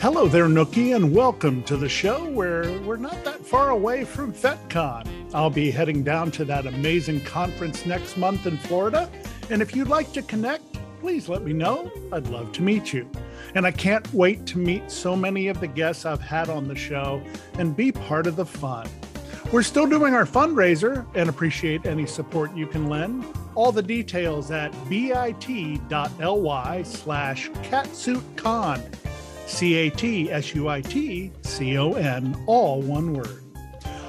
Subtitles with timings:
[0.00, 4.32] Hello there, Nookie, and welcome to the show where we're not that far away from
[4.32, 5.04] FetCon.
[5.34, 9.10] I'll be heading down to that amazing conference next month in Florida.
[9.50, 10.62] And if you'd like to connect,
[11.00, 11.90] please let me know.
[12.12, 13.10] I'd love to meet you.
[13.56, 16.76] And I can't wait to meet so many of the guests I've had on the
[16.76, 17.20] show
[17.54, 18.88] and be part of the fun.
[19.50, 23.24] We're still doing our fundraiser and appreciate any support you can lend.
[23.56, 28.94] All the details at bit.ly slash catsuitcon.
[29.48, 33.42] C A T S U I T C O N, all one word.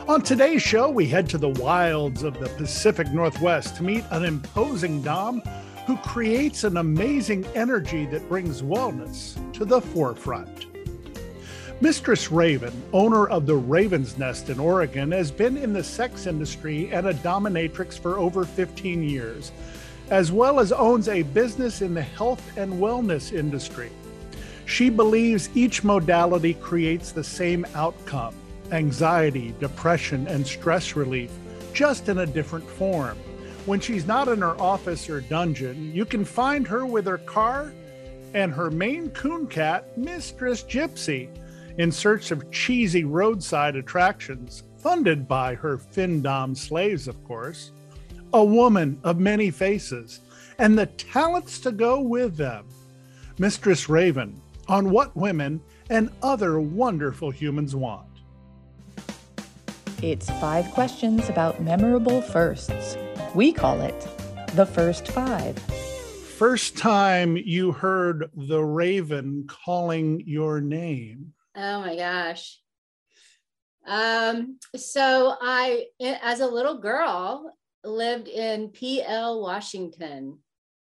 [0.08, 4.26] On today's show, we head to the wilds of the Pacific Northwest to meet an
[4.26, 5.42] imposing Dom
[5.88, 10.68] who creates an amazing energy that brings wellness to the forefront.
[11.82, 16.92] Mistress Raven, owner of the Raven's Nest in Oregon, has been in the sex industry
[16.92, 19.54] and a dominatrix for over 15 years,
[20.10, 23.90] as well as owns a business in the health and wellness industry.
[24.70, 28.36] She believes each modality creates the same outcome
[28.72, 31.32] anxiety, depression, and stress relief,
[31.74, 33.18] just in a different form.
[33.66, 37.74] When she's not in her office or dungeon, you can find her with her car
[38.36, 41.30] and her Maine Coon cat, Mistress Gypsy,
[41.80, 47.72] in search of cheesy roadside attractions, funded by her Findom slaves, of course.
[48.34, 50.20] A woman of many faces,
[50.60, 52.68] and the talents to go with them.
[53.40, 55.60] Mistress Raven, on what women
[55.90, 58.06] and other wonderful humans want.
[60.02, 62.96] It's five questions about memorable firsts.
[63.36, 64.08] We call it
[64.56, 65.58] the first five.
[65.58, 71.34] First time you heard the raven calling your name.
[71.56, 72.60] Oh my gosh.
[73.86, 77.54] Um, so I, as a little girl,
[77.84, 80.38] lived in Pe Ell, Washington.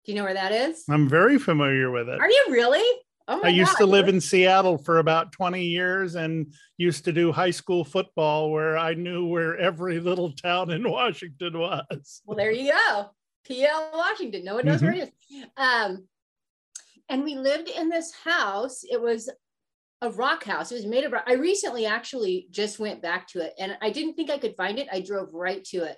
[0.04, 0.84] Do you know where that is?
[0.88, 2.20] I'm very familiar with it.
[2.20, 2.84] Are you really?
[3.32, 3.78] Oh I used God.
[3.78, 8.50] to live in Seattle for about 20 years and used to do high school football
[8.50, 12.22] where I knew where every little town in Washington was.
[12.26, 13.10] Well, there you go.
[13.46, 14.44] Pe Ell Washington.
[14.44, 14.86] No one knows mm-hmm.
[14.86, 15.46] where it is.
[15.56, 16.08] Um,
[17.08, 18.82] and we lived in this house.
[18.82, 19.30] It was
[20.02, 20.72] a rock house.
[20.72, 21.24] It was made of rock.
[21.28, 24.80] I recently actually just went back to it and I didn't think I could find
[24.80, 24.88] it.
[24.90, 25.96] I drove right to it.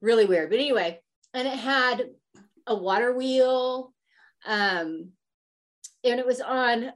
[0.00, 0.48] Really weird.
[0.48, 1.00] But anyway,
[1.34, 2.08] and it had
[2.66, 3.92] a water wheel.
[4.46, 5.10] Um,
[6.04, 6.92] and it was on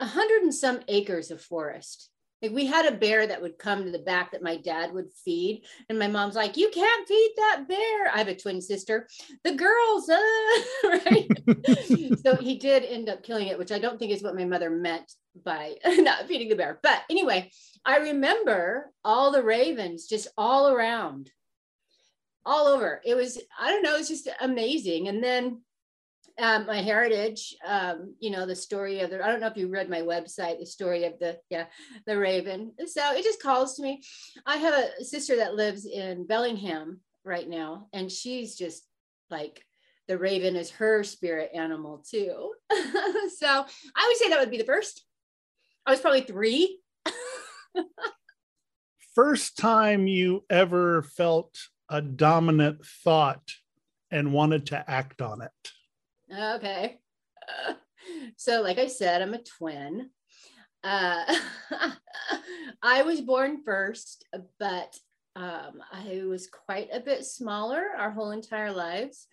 [0.00, 2.10] a hundred and some acres of forest.
[2.40, 5.12] Like we had a bear that would come to the back that my dad would
[5.24, 5.64] feed.
[5.88, 8.08] And my mom's like, you can't feed that bear.
[8.14, 9.08] I have a twin sister.
[9.42, 10.18] The girls, uh,
[10.84, 11.28] right?
[12.22, 14.70] so he did end up killing it, which I don't think is what my mother
[14.70, 15.12] meant
[15.44, 16.78] by not feeding the bear.
[16.80, 17.50] But anyway,
[17.84, 21.32] I remember all the ravens just all around,
[22.46, 23.00] all over.
[23.04, 25.08] It was, I don't know, it's just amazing.
[25.08, 25.62] And then
[26.38, 29.68] um, my heritage, um, you know, the story of the, I don't know if you
[29.68, 31.66] read my website, the story of the, yeah,
[32.06, 32.72] the raven.
[32.86, 34.02] So it just calls to me.
[34.46, 38.84] I have a sister that lives in Bellingham right now, and she's just
[39.30, 39.64] like,
[40.06, 42.52] the raven is her spirit animal too.
[42.72, 45.04] so I would say that would be the first.
[45.84, 46.80] I was probably three.
[49.14, 51.58] first time you ever felt
[51.90, 53.42] a dominant thought
[54.10, 55.72] and wanted to act on it?
[56.32, 56.98] Okay.
[58.36, 60.10] So, like I said, I'm a twin.
[60.84, 61.24] Uh,
[62.82, 64.24] I was born first,
[64.58, 64.96] but
[65.34, 69.26] um, I was quite a bit smaller our whole entire lives.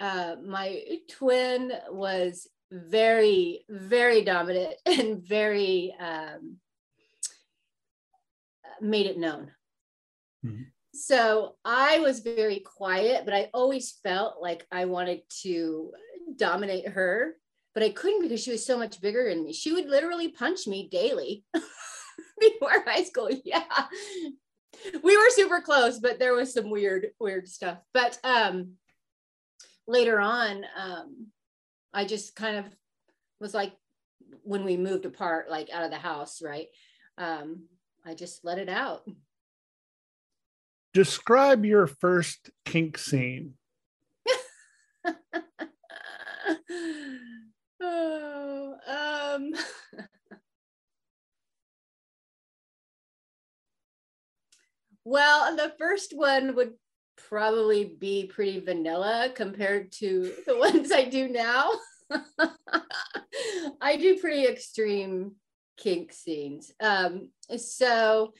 [0.00, 6.56] uh, my twin was very, very dominant and very um,
[8.80, 9.50] made it known.
[10.44, 10.62] Mm-hmm.
[10.94, 15.90] So I was very quiet, but I always felt like I wanted to
[16.36, 17.34] dominate her,
[17.74, 19.52] but I couldn't because she was so much bigger than me.
[19.52, 21.44] She would literally punch me daily
[22.40, 23.28] before high school.
[23.44, 23.64] Yeah.
[25.02, 27.78] We were super close, but there was some weird, weird stuff.
[27.92, 28.74] But um
[29.86, 31.26] later on, um,
[31.92, 32.64] I just kind of
[33.40, 33.72] was like
[34.42, 36.68] when we moved apart, like out of the house, right?
[37.18, 37.64] Um,
[38.04, 39.08] I just let it out.
[40.94, 43.54] Describe your first kink scene.
[47.82, 49.52] oh, um,
[55.04, 56.74] well, the first one would
[57.28, 61.72] probably be pretty vanilla compared to the ones I do now.
[63.80, 65.32] I do pretty extreme
[65.76, 66.72] kink scenes.
[66.80, 68.32] Um, so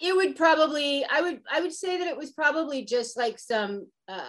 [0.00, 3.86] it would probably, I would, I would say that it was probably just like some
[4.08, 4.20] uh,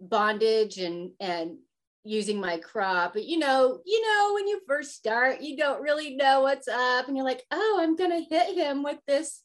[0.00, 1.58] bondage and and
[2.04, 3.14] using my crop.
[3.14, 7.08] But you know, you know, when you first start, you don't really know what's up,
[7.08, 9.42] and you're like, oh, I'm gonna hit him with this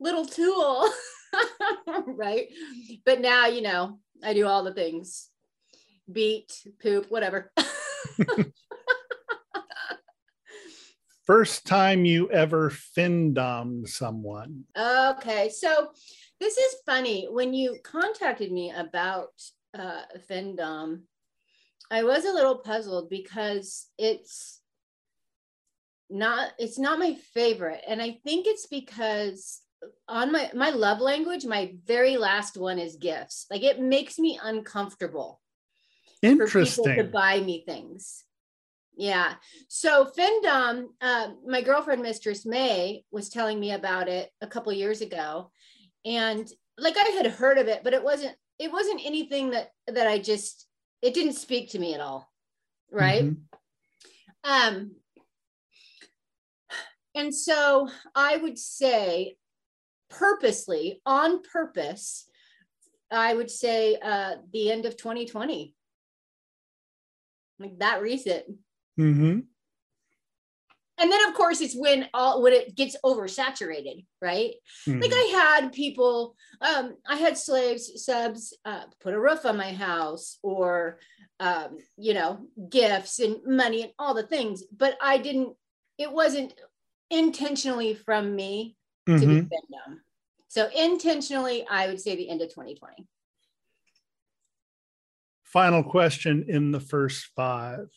[0.00, 0.88] little tool,
[2.06, 2.48] right?
[3.04, 5.28] But now, you know, I do all the things,
[6.10, 7.52] beat, poop, whatever.
[11.24, 14.64] first time you ever findomed someone?
[14.76, 15.90] Okay, so
[16.40, 17.26] this is funny.
[17.30, 19.30] When you contacted me about
[19.78, 21.02] uh, findom,
[21.90, 24.60] I was a little puzzled because it's
[26.10, 29.60] not it's not my favorite, and I think it's because
[30.08, 33.46] on my my love language, my very last one is gifts.
[33.50, 35.40] Like it makes me uncomfortable.
[36.22, 36.96] Interesting.
[36.96, 38.24] To buy me things.
[39.02, 39.34] Yeah.
[39.66, 45.00] So findom, uh, my girlfriend, Mistress May, was telling me about it a couple years
[45.00, 45.50] ago,
[46.04, 50.06] and like I had heard of it, but it wasn't it wasn't anything that that
[50.06, 50.68] I just
[51.02, 52.30] it didn't speak to me at all,
[52.92, 53.24] right?
[53.24, 54.76] mm-hmm.
[54.76, 54.92] Um,
[57.16, 59.34] and so I would say,
[60.10, 62.26] purposely, on purpose,
[63.10, 65.74] I would say uh, the end of 2020,
[67.58, 68.44] like that recent.
[68.98, 69.40] Mm-hmm.
[70.98, 74.52] And then of course it's when all when it gets oversaturated, right?
[74.86, 75.00] Mm-hmm.
[75.00, 79.72] Like I had people, um, I had slaves, subs uh, put a roof on my
[79.72, 80.98] house or
[81.42, 85.56] um, you know, gifts and money and all the things, but I didn't,
[85.98, 86.54] it wasn't
[87.10, 88.76] intentionally from me
[89.08, 89.20] mm-hmm.
[89.20, 89.94] to be mm-hmm.
[90.46, 93.06] So intentionally, I would say the end of 2020.
[95.44, 97.88] Final question in the first five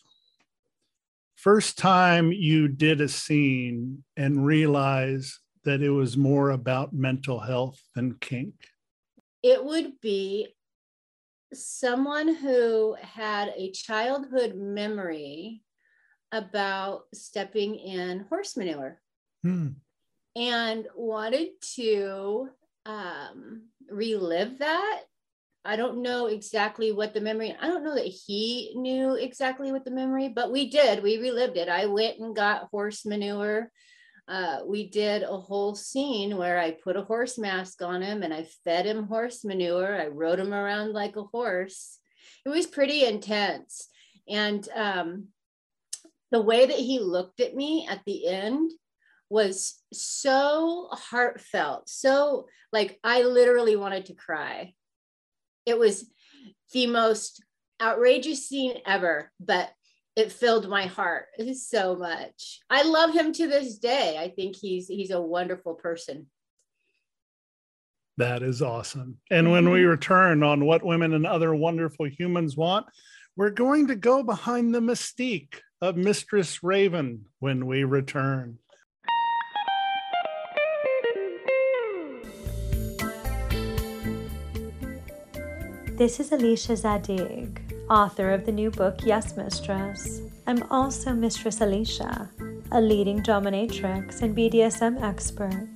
[1.46, 7.80] first time you did a scene and realize that it was more about mental health
[7.94, 8.56] than kink?
[9.44, 10.56] It would be
[11.54, 15.62] someone who had a childhood memory
[16.32, 19.00] about stepping in horse manure
[19.44, 19.68] hmm.
[20.36, 22.50] and wanted to
[22.88, 25.02] um, relive that
[25.66, 29.84] I don't know exactly what the memory, I don't know that he knew exactly what
[29.84, 31.02] the memory, but we did.
[31.02, 31.70] We relived it.
[31.70, 33.72] I went and got horse manure.
[34.28, 38.34] Uh, we did a whole scene where I put a horse mask on him and
[38.34, 40.00] I fed him horse manure.
[40.00, 42.00] I rode him around like a horse.
[42.46, 43.88] It was pretty intense.
[44.30, 45.28] And um,
[46.32, 48.72] the way that he looked at me at the end
[49.30, 51.90] was so heartfelt.
[51.90, 54.74] So, like, I literally wanted to cry
[55.66, 56.10] it was
[56.74, 57.44] the most
[57.82, 59.70] outrageous scene ever, but
[60.16, 62.60] it filled my heart so much.
[62.70, 64.18] I love him to this day.
[64.18, 66.28] I think he's he's a wonderful person.
[68.18, 69.18] That is awesome.
[69.30, 69.90] And when we mm-hmm.
[69.90, 72.86] return on what women and other wonderful humans want,
[73.36, 78.58] we're going to go behind the mystique of Mistress Raven when we return.
[85.98, 90.20] This is Alicia Zadig, author of the new book Yes Mistress.
[90.46, 92.30] I'm also Mistress Alicia,
[92.74, 95.70] a leading dominatrix and BDSM expert.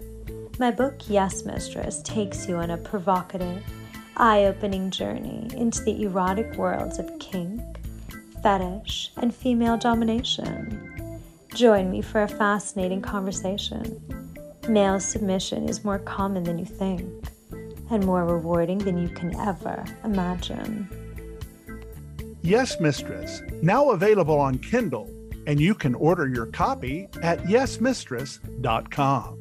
[0.59, 3.63] My book Yes Mistress takes you on a provocative,
[4.17, 7.61] eye opening journey into the erotic worlds of kink,
[8.43, 11.21] fetish, and female domination.
[11.55, 14.01] Join me for a fascinating conversation.
[14.67, 17.29] Male submission is more common than you think
[17.89, 20.87] and more rewarding than you can ever imagine.
[22.41, 25.09] Yes, Mistress, now available on Kindle,
[25.45, 29.39] and you can order your copy at yesmistress.com.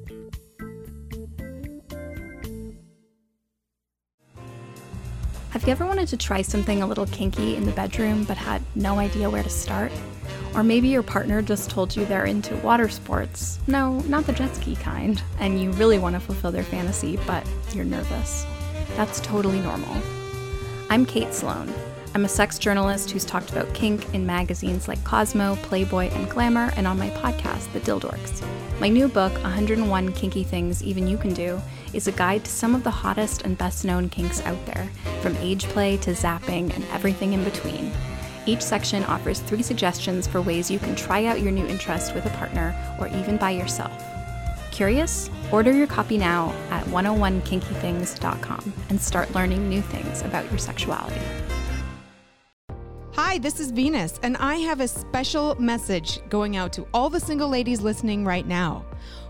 [5.51, 8.63] Have you ever wanted to try something a little kinky in the bedroom but had
[8.75, 9.91] no idea where to start?
[10.55, 13.59] Or maybe your partner just told you they're into water sports.
[13.67, 15.23] No, not the jet ski kind.
[15.41, 18.47] And you really want to fulfill their fantasy, but you're nervous.
[18.97, 19.97] That's totally normal.
[20.91, 21.73] I'm Kate Sloan.
[22.15, 26.73] I'm a sex journalist who's talked about kink in magazines like Cosmo, Playboy, and Glamour,
[26.77, 28.43] and on my podcast, The Dildorks.
[28.81, 31.61] My new book, 101 Kinky Things Even You Can Do,
[31.93, 35.37] is a guide to some of the hottest and best known kinks out there, from
[35.37, 37.93] age play to zapping and everything in between.
[38.47, 42.25] Each section offers three suggestions for ways you can try out your new interest with
[42.25, 44.18] a partner or even by yourself.
[44.79, 45.29] Curious?
[45.51, 51.21] Order your copy now at 101kinkythings.com and start learning new things about your sexuality.
[53.15, 57.19] Hi, this is Venus, and I have a special message going out to all the
[57.19, 58.87] single ladies listening right now.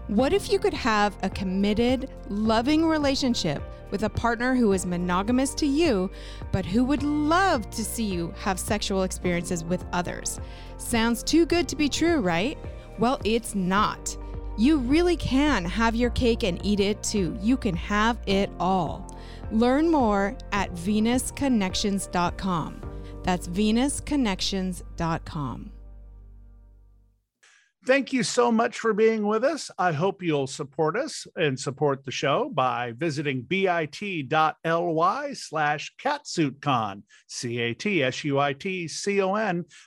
[0.08, 5.54] What if you could have a committed, loving relationship with a partner who is monogamous
[5.54, 6.10] to you,
[6.52, 10.40] but who would love to see you have sexual experiences with others?
[10.76, 12.58] Sounds too good to be true, right?
[12.98, 14.14] Well, it's not.
[14.58, 17.38] You really can have your cake and eat it too.
[17.40, 19.16] You can have it all.
[19.52, 22.82] Learn more at venusconnections.com.
[23.22, 25.70] That's venusconnections.com.
[27.88, 29.70] Thank you so much for being with us.
[29.78, 38.04] I hope you'll support us and support the show by visiting bit.ly slash catsuitcon, C-A-T-S-U-I-T-C-O-N,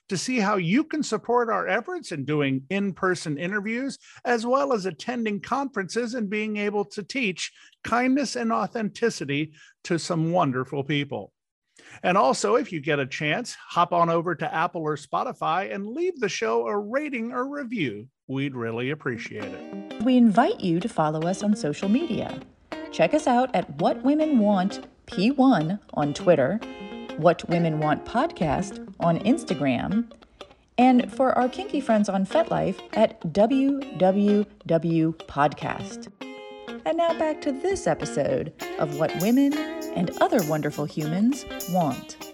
[0.09, 4.87] to see how you can support our efforts in doing in-person interviews, as well as
[4.87, 7.51] attending conferences and being able to teach
[7.83, 9.53] kindness and authenticity
[9.83, 11.33] to some wonderful people.
[12.03, 15.87] And also, if you get a chance, hop on over to Apple or Spotify and
[15.87, 18.07] leave the show a rating or review.
[18.27, 20.03] We'd really appreciate it.
[20.03, 22.39] We invite you to follow us on social media.
[22.91, 26.59] Check us out at What Women Want P1 on Twitter,
[27.17, 30.11] What Women Want Podcast on Instagram,
[30.77, 34.45] and for our kinky friends on FetLife at WWW
[35.27, 36.11] Podcast.
[36.85, 42.33] And now back to this episode of What Women and Other Wonderful Humans Want.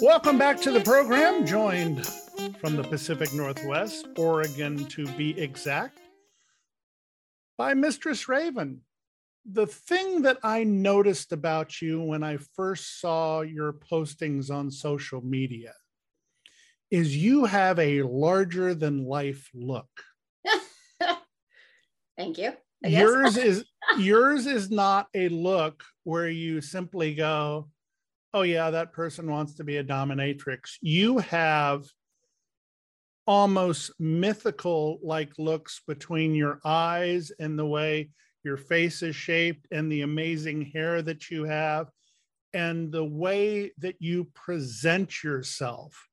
[0.00, 2.06] Welcome back to the program, joined
[2.60, 5.98] from the Pacific Northwest, Oregon to be exact,
[7.56, 8.82] by Mistress Raven.
[9.44, 15.20] The thing that I noticed about you when I first saw your postings on social
[15.22, 15.72] media
[16.90, 19.88] is you have a larger than life look.
[22.16, 22.54] Thank you.
[22.82, 23.64] Yours is
[23.98, 27.68] yours is not a look where you simply go,
[28.34, 31.84] "Oh yeah, that person wants to be a dominatrix." You have
[33.26, 38.10] almost mythical like looks between your eyes and the way
[38.44, 41.88] your face is shaped and the amazing hair that you have
[42.54, 46.08] and the way that you present yourself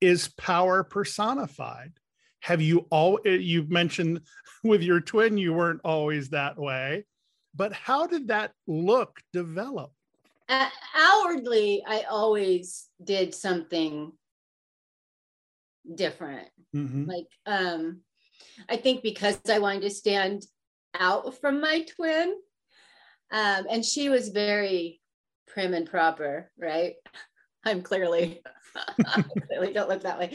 [0.00, 1.92] is power personified
[2.40, 4.20] have you all eh, you've mentioned
[4.64, 7.04] with your twin you weren't always that way
[7.54, 9.90] but how did that look develop?
[10.48, 14.12] Uh, outwardly i always did something
[15.94, 16.48] different.
[16.74, 17.04] Mm-hmm.
[17.04, 18.00] like um
[18.68, 20.44] i think because i wanted to stand
[20.98, 22.34] out from my twin
[23.30, 25.00] um and she was very
[25.46, 26.94] prim and proper right?
[27.64, 28.40] I'm clearly
[29.06, 30.32] I clearly don't look that way.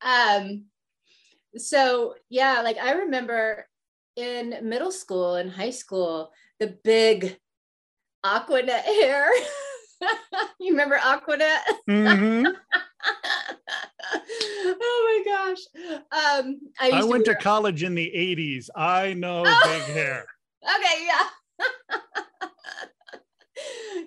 [0.00, 0.64] Um
[1.56, 3.66] so yeah, like I remember
[4.16, 7.36] in middle school and high school, the big
[8.24, 9.28] Aquanet hair.
[10.60, 11.60] you remember Aquanet?
[11.88, 12.46] Mm-hmm.
[14.80, 15.58] oh my gosh.
[15.92, 18.68] Um, I, I went to, to, college in the 80s.
[18.74, 19.60] I know oh.
[19.64, 20.26] big hair.
[20.62, 21.26] Okay, yeah.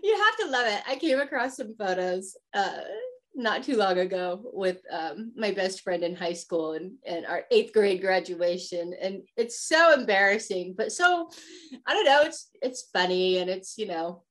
[0.02, 0.82] you have to love it.
[0.88, 2.80] I came across some photos uh,
[3.36, 7.44] not too long ago with um, my best friend in high school and, and our
[7.52, 8.94] eighth grade graduation.
[9.00, 11.30] And it's so embarrassing but so
[11.86, 14.24] i don't know it's it's funny and it's you know.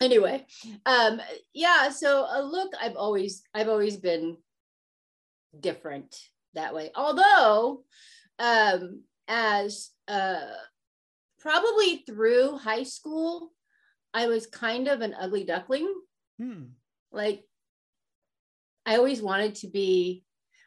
[0.00, 0.46] Anyway
[0.86, 1.20] um
[1.52, 4.38] yeah so a look i've always i've always been
[5.58, 6.16] different
[6.54, 6.90] that way.
[6.94, 7.84] Although
[8.38, 10.40] um as uh
[11.38, 13.52] probably through high school
[14.14, 15.92] i was kind of an ugly duckling.
[16.38, 16.62] Hmm.
[17.12, 17.44] like
[18.86, 20.24] I always wanted to be,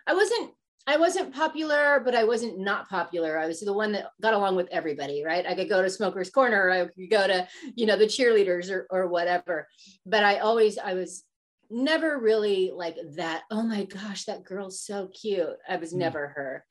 [0.08, 0.52] I wasn't,
[0.86, 3.38] I wasn't popular, but I wasn't not popular.
[3.38, 5.46] I was the one that got along with everybody, right?
[5.46, 8.86] I could go to Smoker's Corner, I could go to, you know, the cheerleaders or,
[8.90, 9.68] or whatever.
[10.06, 11.24] But I always, I was
[11.70, 13.44] never really like that.
[13.50, 15.58] Oh my gosh, that girl's so cute.
[15.68, 15.98] I was mm.
[15.98, 16.66] never her.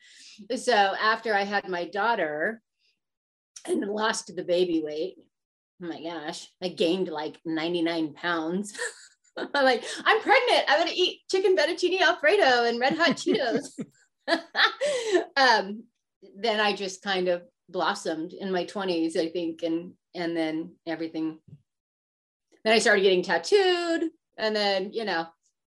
[0.56, 2.62] So after I had my daughter
[3.66, 5.16] and lost the baby weight,
[5.82, 8.78] oh my gosh, I gained like 99 pounds.
[9.54, 10.64] I'm like, I'm pregnant.
[10.68, 13.78] I'm gonna eat chicken fettuccine alfredo and red hot Cheetos.
[15.36, 15.84] um,
[16.36, 21.38] then I just kind of blossomed in my 20s, I think, and and then everything.
[22.64, 25.26] Then I started getting tattooed, and then you know,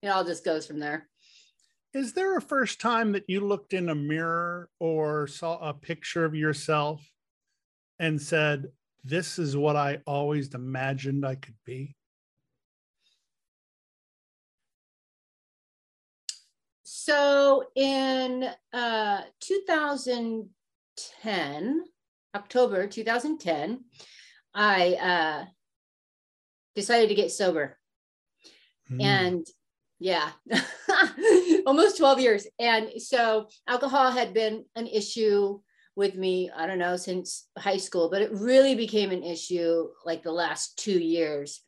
[0.01, 1.07] it all just goes from there.
[1.93, 6.25] Is there a first time that you looked in a mirror or saw a picture
[6.25, 7.09] of yourself
[7.99, 8.67] and said,
[9.03, 11.95] "This is what I always imagined I could be"?
[17.05, 21.83] So in uh, 2010,
[22.35, 23.83] October 2010,
[24.55, 25.45] I uh,
[26.73, 27.77] decided to get sober.
[28.91, 29.03] Mm.
[29.03, 29.45] And
[29.99, 30.31] yeah,
[31.67, 32.47] almost 12 years.
[32.57, 35.59] And so alcohol had been an issue
[35.95, 40.23] with me, I don't know, since high school, but it really became an issue like
[40.23, 41.61] the last two years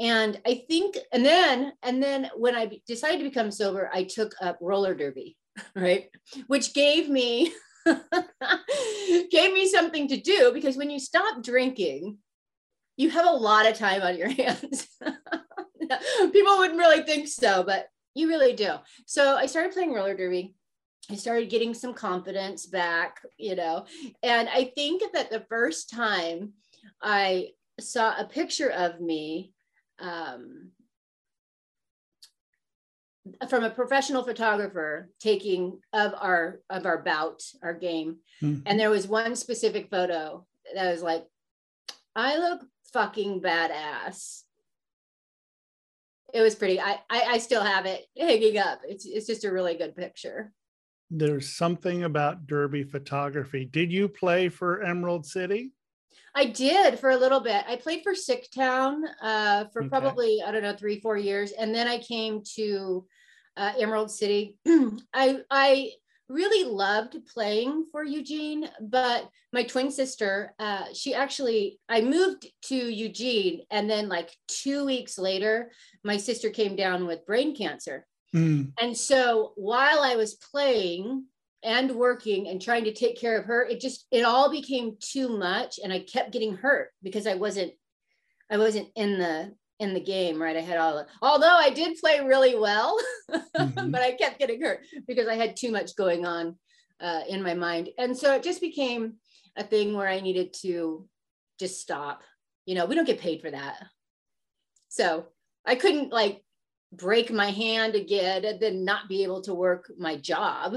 [0.00, 4.34] and i think and then and then when i decided to become sober i took
[4.40, 5.36] up roller derby
[5.74, 6.10] right?
[6.46, 7.52] Which gave me
[7.86, 12.18] gave me something to do because when you stop drinking
[12.96, 14.86] you have a lot of time on your hands.
[16.32, 18.74] People wouldn't really think so but you really do.
[19.06, 20.54] So i started playing roller derby.
[21.10, 23.86] I started getting some confidence back, you know.
[24.22, 26.52] And I think that the first time
[27.02, 27.48] I
[27.80, 29.52] saw a picture of me
[30.00, 30.70] um,
[33.48, 38.18] from a professional photographer taking of our of our bout our game.
[38.42, 38.62] Mm-hmm.
[38.66, 41.24] and there was one specific photo that was like
[42.16, 44.42] i look fucking badass.
[46.32, 48.80] It was pretty I, I i still have it hanging up.
[48.88, 50.52] It's it's just a really good picture.
[51.10, 53.64] There's something about derby photography.
[53.64, 55.72] Did you play for emerald city
[56.34, 57.64] I did for a little bit.
[57.66, 59.88] I played for Sicktown uh, for okay.
[59.88, 63.06] probably I don't know three four years, and then I came to
[63.56, 64.56] uh, Emerald City.
[65.14, 65.90] I I
[66.28, 72.76] really loved playing for Eugene, but my twin sister, uh, she actually I moved to
[72.76, 75.72] Eugene, and then like two weeks later,
[76.04, 78.06] my sister came down with brain cancer.
[78.34, 78.72] Mm.
[78.80, 81.24] And so while I was playing,
[81.62, 85.28] and working and trying to take care of her it just it all became too
[85.28, 87.72] much and i kept getting hurt because i wasn't
[88.50, 90.56] i wasn't in the in the game right?
[90.56, 92.98] I had all although i did play really well
[93.30, 93.90] mm-hmm.
[93.90, 96.56] but i kept getting hurt because i had too much going on
[97.00, 97.88] uh, in my mind.
[97.96, 99.14] And so it just became
[99.56, 101.08] a thing where i needed to
[101.58, 102.22] just stop.
[102.66, 103.82] You know we don't get paid for that.
[104.88, 105.26] So
[105.64, 106.42] i couldn't like
[106.92, 110.76] break my hand again and then not be able to work my job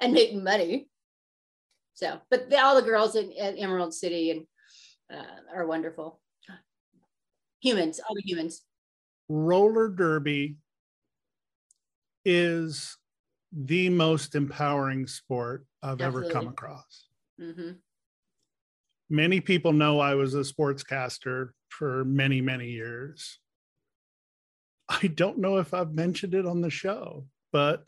[0.00, 0.88] and make money.
[1.94, 4.46] So, but the, all the girls in, at Emerald City and
[5.12, 6.20] uh, are wonderful.
[7.62, 8.62] Humans, all the humans.
[9.28, 10.56] Roller derby
[12.24, 12.96] is
[13.52, 16.30] the most empowering sport I've Absolutely.
[16.30, 17.06] ever come across.
[17.40, 17.70] Mm-hmm.
[19.08, 23.38] Many people know I was a sportscaster for many, many years.
[24.88, 27.86] I don't know if I've mentioned it on the show, but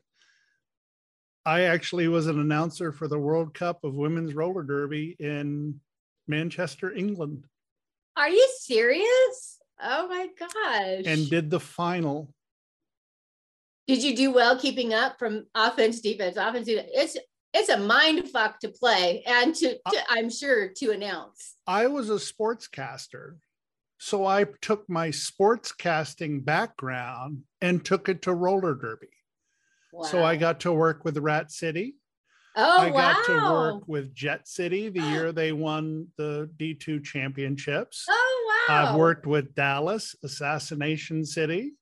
[1.48, 5.80] I actually was an announcer for the World Cup of Women's Roller Derby in
[6.26, 7.44] Manchester, England.
[8.18, 9.58] Are you serious?
[9.82, 11.04] Oh my gosh.
[11.06, 12.34] And did the final.
[13.86, 16.90] Did you do well keeping up from offense, defense, offense, defense?
[16.92, 17.16] It's
[17.54, 21.54] it's a mind fuck to play and to, to I'm sure to announce.
[21.66, 23.36] I was a sportscaster.
[23.96, 29.08] So I took my sportscasting background and took it to roller derby.
[30.04, 31.94] So I got to work with Rat City.
[32.56, 33.34] Oh, I got wow.
[33.34, 38.04] to work with Jet City the year they won the D2 championships.
[38.08, 38.90] Oh, wow.
[38.90, 41.74] I've worked with Dallas, Assassination City,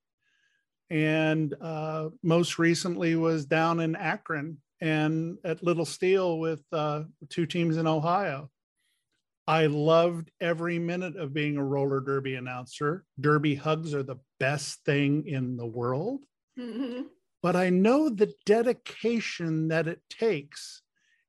[0.91, 7.47] and uh, most recently was down in Akron and at Little Steel with uh, two
[7.47, 8.51] teams in Ohio.
[9.49, 13.05] I loved every minute of being a roller derby announcer.
[13.19, 16.25] Derby hugs are the best thing in the world.
[16.59, 17.03] Mm-hmm
[17.47, 20.83] but I know the dedication that it takes.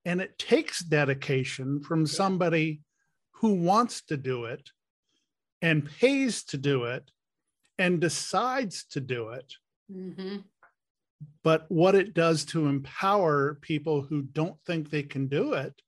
[0.04, 2.82] And it takes dedication from somebody
[3.34, 4.72] who wants to do it
[5.62, 7.12] and pays to do it
[7.78, 9.54] and decides to do it.
[9.94, 10.38] Mm-hmm.
[11.44, 15.84] But what it does to empower people who don't think they can do it,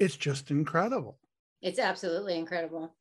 [0.00, 1.20] it's just incredible.
[1.62, 2.96] It's absolutely incredible.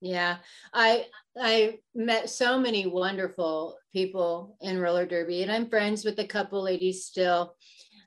[0.00, 0.38] Yeah,
[0.72, 1.06] I
[1.38, 6.62] I met so many wonderful people in roller derby, and I'm friends with a couple
[6.62, 7.54] ladies still,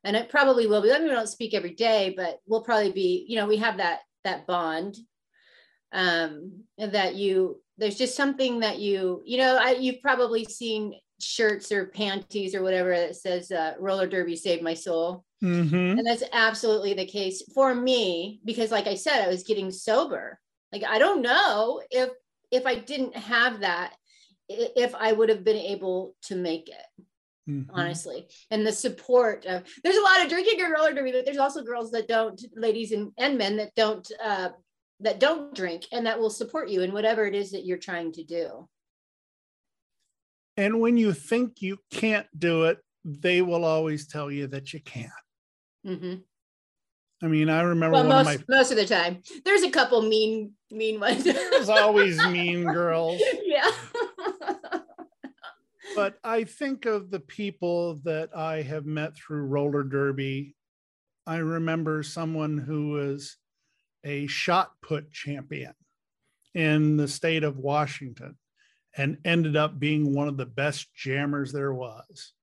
[0.03, 0.91] and it probably will be.
[0.91, 3.25] I mean, we don't speak every day, but we'll probably be.
[3.27, 4.97] You know, we have that that bond,
[5.91, 7.61] um, that you.
[7.77, 12.63] There's just something that you, you know, I you've probably seen shirts or panties or
[12.63, 15.25] whatever that says uh, roller derby saved my soul.
[15.43, 15.99] Mm-hmm.
[15.99, 20.39] And that's absolutely the case for me because, like I said, I was getting sober
[20.73, 22.09] like I don't know if
[22.51, 23.93] if I didn't have that,
[24.49, 27.05] if I would have been able to make it.
[27.49, 27.75] Mm-hmm.
[27.77, 31.37] honestly and the support of there's a lot of drinking in roller derby but there's
[31.37, 34.47] also girls that don't ladies and, and men that don't uh,
[35.01, 38.13] that don't drink and that will support you in whatever it is that you're trying
[38.13, 38.65] to do
[40.55, 44.79] and when you think you can't do it they will always tell you that you
[44.79, 45.11] can
[45.85, 46.15] mm-hmm.
[47.23, 48.37] I mean, I remember well, most, my...
[48.49, 49.23] most of the time.
[49.45, 51.23] There's a couple mean, mean ones.
[51.23, 53.21] There's always mean girls.
[53.43, 53.71] Yeah.
[55.95, 60.55] but I think of the people that I have met through roller derby.
[61.25, 63.37] I remember someone who was
[64.03, 65.73] a shot put champion
[66.53, 68.37] in the state of Washington
[68.97, 72.33] and ended up being one of the best jammers there was.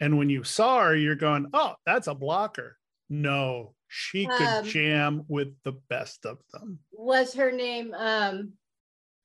[0.00, 2.78] And when you saw her, you're going, oh, that's a blocker.
[3.10, 6.80] No, she could um, jam with the best of them.
[6.92, 8.54] Was her name um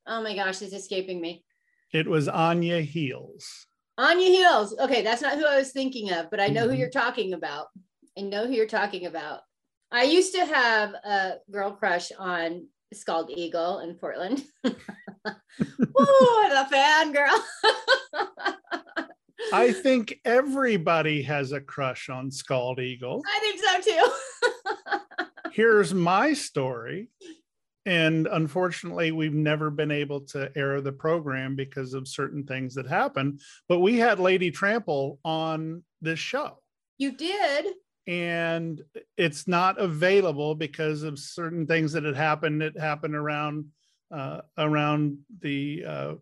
[0.06, 1.44] oh my gosh, it's escaping me.
[1.92, 3.66] It was Anya Heels.
[3.98, 4.76] Anya Heels.
[4.80, 6.74] Okay, that's not who I was thinking of, but I know mm-hmm.
[6.74, 7.68] who you're talking about.
[8.18, 9.42] I know who you're talking about.
[9.92, 14.44] I used to have a girl crush on Scald Eagle in Portland.
[14.68, 14.74] Ooh,
[16.00, 17.44] the fan girl.
[19.54, 23.22] I think everybody has a crush on Scald Eagle.
[23.26, 25.00] I think so too.
[25.52, 27.10] Here's my story.
[27.86, 32.86] And unfortunately, we've never been able to air the program because of certain things that
[32.86, 33.42] happened.
[33.68, 36.60] But we had Lady Trample on this show.
[36.98, 37.68] You did.
[38.06, 38.82] And
[39.18, 42.62] it's not available because of certain things that had happened.
[42.62, 43.66] It happened around
[44.12, 46.14] uh, around the uh,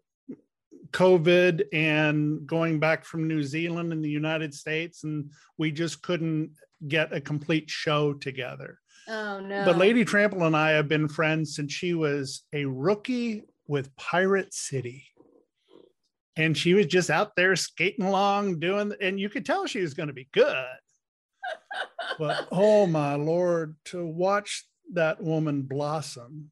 [0.91, 6.51] COVID and going back from New Zealand and the United States, and we just couldn't
[6.87, 8.79] get a complete show together.
[9.07, 9.65] Oh no.
[9.65, 14.53] But Lady Trample and I have been friends since she was a rookie with Pirate
[14.53, 15.05] City.
[16.35, 19.95] And she was just out there skating along, doing, and you could tell she was
[19.95, 20.65] going to be good.
[22.19, 26.51] but oh my lord, to watch that woman blossom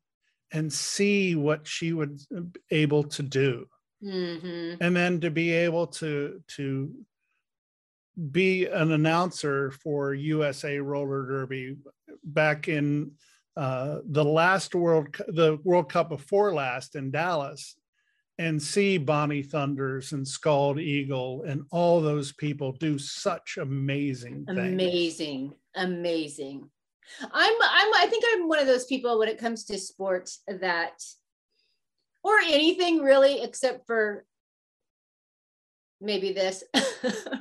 [0.52, 2.28] and see what she was
[2.71, 3.67] able to do
[4.04, 4.84] mm-hmm.
[4.84, 6.94] and then to be able to to
[8.32, 11.78] be an announcer for USA Roller Derby
[12.24, 13.12] back in
[13.58, 17.76] uh, the last World the World Cup before last in Dallas
[18.38, 24.60] and see Bonnie Thunders and Scald Eagle and all those people do such amazing things.
[24.60, 26.70] Amazing, amazing.
[27.22, 31.02] I'm I'm I think I'm one of those people when it comes to sports that
[32.26, 34.26] or anything really except for
[36.02, 36.64] maybe this.
[36.74, 36.82] I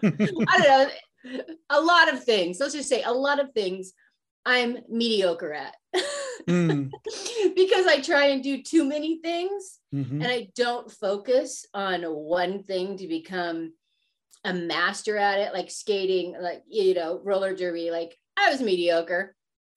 [0.03, 0.92] don't
[1.27, 1.40] know.
[1.70, 2.61] A lot of things.
[2.61, 3.94] Let's just say a lot of things
[4.44, 5.75] I'm mediocre at.
[6.47, 6.90] mm.
[7.57, 10.20] because I try and do too many things mm-hmm.
[10.20, 13.73] and I don't focus on one thing to become
[14.44, 17.90] a master at it, like skating, like, you know, roller derby.
[17.90, 19.35] Like I was mediocre.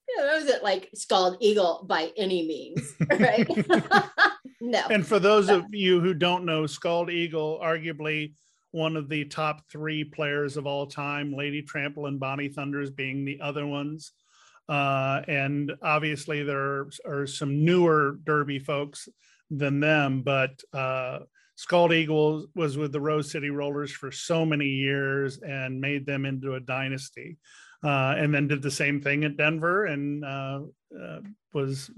[0.09, 3.47] You know, I wasn't like scald eagle by any means, right?
[4.59, 4.83] No.
[4.89, 8.33] And for those of you who don't know, Scald Eagle, arguably
[8.71, 13.25] one of the top three players of all time, Lady Trample and Bonnie Thunders being
[13.25, 14.13] the other ones.
[14.67, 19.07] Uh, and obviously, there are some newer Derby folks
[19.49, 21.19] than them, but uh,
[21.55, 26.25] Scald Eagle was with the Rose City Rollers for so many years and made them
[26.25, 27.37] into a dynasty.
[27.83, 30.61] Uh, and then did the same thing at Denver and uh,
[30.99, 31.19] uh,
[31.53, 31.91] was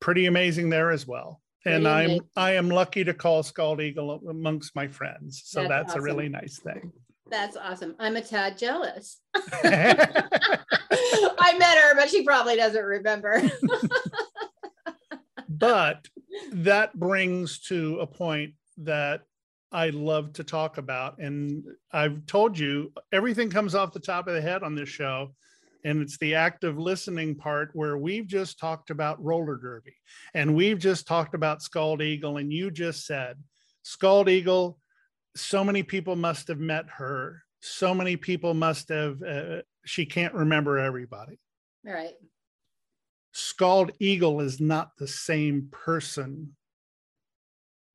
[0.00, 4.76] pretty amazing there as well and I'm I am lucky to call Scald Eagle amongst
[4.76, 5.42] my friends.
[5.44, 6.00] So that's, that's awesome.
[6.00, 6.92] a really nice thing.
[7.30, 7.94] That's awesome.
[7.98, 9.20] I'm a tad jealous.
[9.34, 9.96] I
[11.58, 13.42] met her, but she probably doesn't remember.
[15.48, 16.06] but
[16.52, 19.22] that brings to a point that
[19.72, 21.18] I love to talk about.
[21.18, 25.34] And I've told you everything comes off the top of the head on this show
[25.84, 29.94] and it's the active listening part where we've just talked about roller derby
[30.32, 33.36] and we've just talked about Scald Eagle, and you just said
[33.82, 34.78] Scald Eagle.
[35.36, 37.42] So many people must have met her.
[37.60, 39.22] So many people must have.
[39.22, 41.38] Uh, she can't remember everybody.
[41.84, 42.14] Right.
[43.32, 46.54] Scald Eagle is not the same person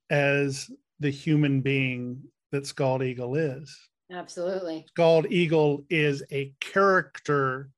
[0.10, 3.76] as the human being that Scald Eagle is.
[4.12, 4.86] Absolutely.
[4.90, 7.70] Scald Eagle is a character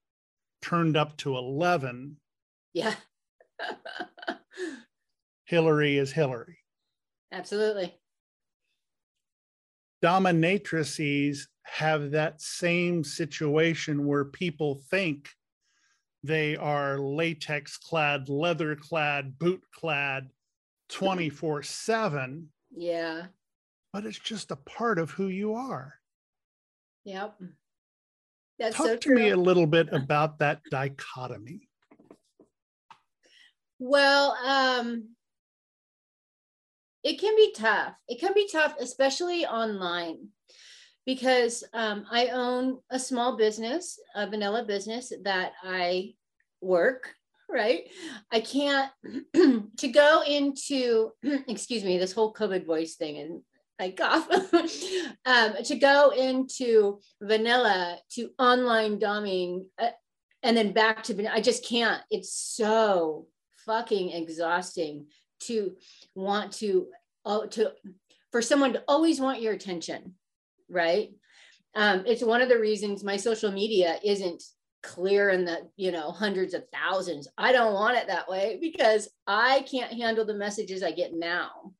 [0.61, 2.17] turned up to 11.
[2.73, 2.95] Yeah.
[5.45, 6.59] Hillary is Hillary.
[7.31, 7.93] Absolutely.
[10.03, 15.29] Dominatrices have that same situation where people think
[16.23, 20.29] they are latex clad, leather clad, boot clad
[20.89, 22.49] 24 7.
[22.75, 23.27] Yeah.
[23.93, 25.95] But it's just a part of who you are.
[27.05, 27.41] Yep.
[28.61, 31.67] That's Talk so to me a little bit about that dichotomy.
[33.79, 35.15] Well, um,
[37.03, 37.95] it can be tough.
[38.07, 40.27] It can be tough, especially online,
[41.07, 46.13] because um, I own a small business, a vanilla business that I
[46.61, 47.15] work,
[47.49, 47.89] right?
[48.31, 48.91] I can't
[49.77, 51.13] to go into,
[51.47, 53.41] excuse me, this whole COVID voice thing and
[53.81, 54.29] I cough,
[55.25, 59.89] um, to go into vanilla to online doming uh,
[60.43, 61.35] and then back to vanilla.
[61.35, 62.01] I just can't.
[62.09, 63.27] It's so
[63.65, 65.07] fucking exhausting
[65.41, 65.75] to
[66.15, 66.87] want to
[67.25, 67.71] oh to
[68.31, 70.13] for someone to always want your attention
[70.69, 71.09] right
[71.75, 74.43] um, it's one of the reasons my social media isn't
[74.83, 79.09] clear in the you know hundreds of thousands i don't want it that way because
[79.27, 81.71] i can't handle the messages i get now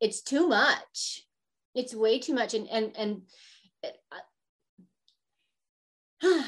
[0.00, 1.22] it's too much
[1.74, 3.22] it's way too much and and and
[6.22, 6.38] uh,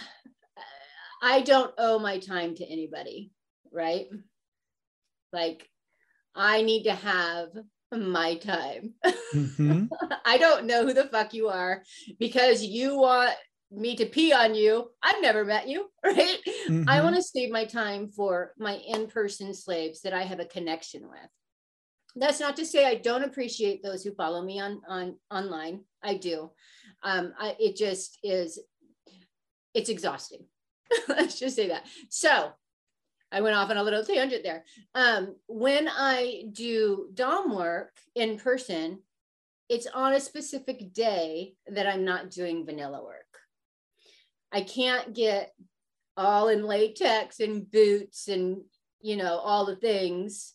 [1.22, 3.30] i don't owe my time to anybody
[3.72, 4.06] right
[5.32, 5.68] like
[6.34, 7.48] I need to have
[7.94, 8.94] my time.
[9.34, 9.88] Mhm.
[10.24, 11.82] I don't know who the fuck you are
[12.18, 13.34] because you want
[13.70, 14.90] me to pee on you.
[15.02, 16.38] I've never met you, right?
[16.88, 17.02] I Mhm.
[17.02, 21.30] want to save my time for my in-person slaves that I have a connection with.
[22.14, 25.80] That's not to say I don't appreciate those who follow me on on online.
[26.02, 26.50] I do.
[27.02, 28.58] Um, I, it just is.
[29.74, 30.44] It's exhausting.
[31.08, 31.86] Let's just say that.
[32.10, 32.52] So
[33.32, 34.64] I went off on a little tangent there.
[34.94, 38.98] Um, when I do DOM work in person,
[39.70, 43.24] it's on a specific day that I'm not doing vanilla work.
[44.52, 45.54] I can't get
[46.14, 48.58] all in latex and boots and,
[49.00, 50.52] you know, all the things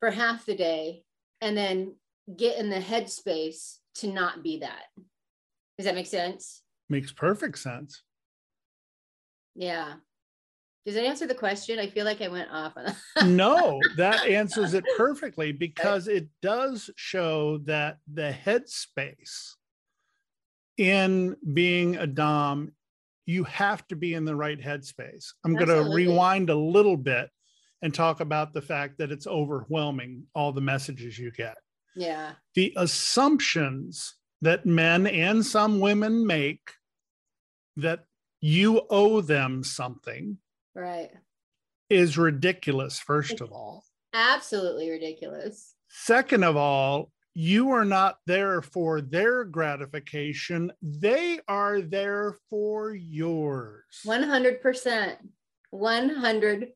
[0.00, 1.02] for half the day
[1.40, 1.94] and then
[2.36, 4.84] get in the headspace to not be that.
[5.78, 6.62] Does that make sense?
[6.88, 8.02] Makes perfect sense.
[9.54, 9.94] Yeah.
[10.84, 11.80] Does that answer the question?
[11.80, 12.74] I feel like I went off
[13.26, 19.54] no, that answers it perfectly because it does show that the headspace
[20.78, 22.70] in being a Dom,
[23.26, 25.32] you have to be in the right headspace.
[25.44, 27.30] I'm going to rewind a little bit
[27.82, 31.56] and talk about the fact that it's overwhelming, all the messages you get.
[31.94, 32.32] yeah.
[32.54, 36.70] The assumptions that men and some women make
[37.76, 38.04] that
[38.40, 40.38] you owe them something
[40.74, 41.10] Right.
[41.88, 43.84] is ridiculous, first of all.
[44.12, 45.74] Absolutely ridiculous.
[45.88, 50.72] Second of all, you are not there for their gratification.
[50.82, 53.84] They are there for yours.
[54.04, 55.16] 100%.
[55.72, 56.68] 100%.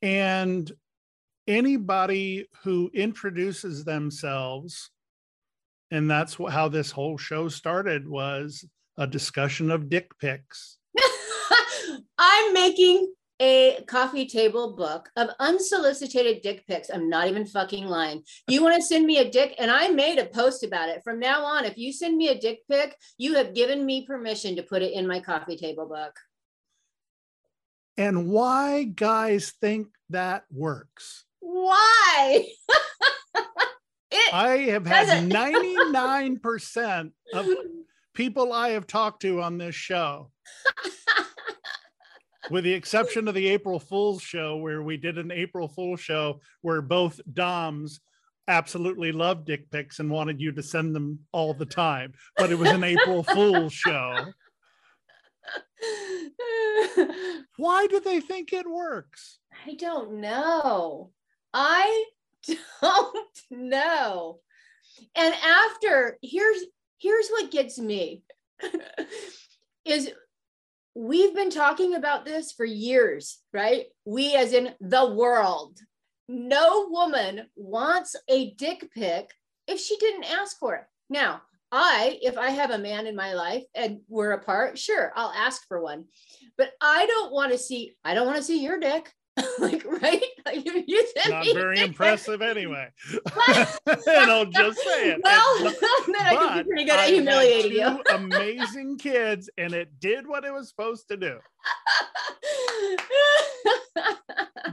[0.00, 0.70] And
[1.46, 4.90] anybody who introduces themselves,
[5.90, 8.64] and that's how this whole show started, was
[8.96, 10.78] a discussion of dick pics.
[12.18, 16.90] I'm making a coffee table book of unsolicited dick pics.
[16.90, 18.22] I'm not even fucking lying.
[18.48, 19.56] You want to send me a dick?
[19.58, 21.02] And I made a post about it.
[21.02, 24.54] From now on, if you send me a dick pic, you have given me permission
[24.56, 26.12] to put it in my coffee table book.
[27.96, 31.24] And why guys think that works.
[31.40, 32.46] Why?
[34.32, 35.30] I have had Doesn't-
[36.42, 37.46] 99% of
[38.14, 40.30] people I have talked to on this show,
[42.50, 46.40] with the exception of the April Fool's show, where we did an April Fool's show
[46.62, 48.00] where both Doms
[48.48, 52.12] absolutely loved dick pics and wanted you to send them all the time.
[52.36, 54.24] But it was an April Fool's show.
[57.56, 59.38] Why do they think it works?
[59.66, 61.10] I don't know.
[61.52, 62.04] I
[62.80, 64.40] don't know.
[65.14, 66.62] And after here's
[66.98, 68.22] here's what gets me
[69.84, 70.10] is
[70.94, 73.86] we've been talking about this for years, right?
[74.04, 75.78] We as in the world.
[76.28, 79.30] No woman wants a dick pic
[79.66, 80.84] if she didn't ask for it.
[81.10, 85.32] Now, I, if I have a man in my life and we're apart, sure, I'll
[85.32, 86.04] ask for one.
[86.58, 89.10] But I don't want to see, I don't want to see your dick.
[89.58, 90.22] like, right?
[90.44, 92.88] Like, if you send not very impressive anyway.
[93.14, 95.20] and I'll just say it.
[95.22, 98.02] Well, then I could be pretty good at humiliating you.
[98.12, 101.38] amazing kids, and it did what it was supposed to do.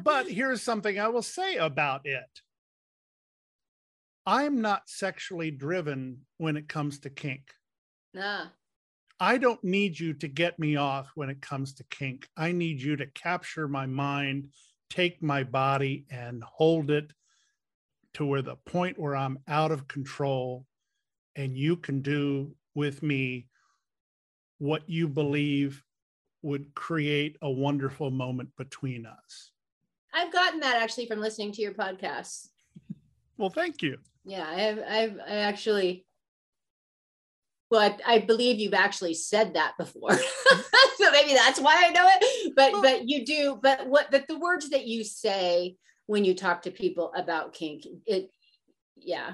[0.04, 2.42] but here's something I will say about it.
[4.32, 7.52] I'm not sexually driven when it comes to kink.
[8.14, 8.46] Nah.
[9.20, 12.28] I don't need you to get me off when it comes to kink.
[12.38, 14.50] I need you to capture my mind,
[14.92, 17.12] take my body, and hold it
[18.14, 20.68] to where the point where I'm out of control
[21.36, 23.48] and you can do with me
[24.60, 25.84] what you believe
[26.44, 29.52] would create a wonderful moment between us.
[30.14, 32.50] I've gotten that actually from listening to your podcast.
[33.40, 33.98] Well, thank you.
[34.26, 36.06] Yeah, I've, I've I actually
[37.72, 40.12] well, I, I, believe you've actually said that before,
[40.98, 42.54] so maybe that's why I know it.
[42.56, 43.60] But but you do.
[43.62, 47.86] But what but the words that you say when you talk to people about kink,
[48.06, 48.30] it
[48.98, 49.34] yeah,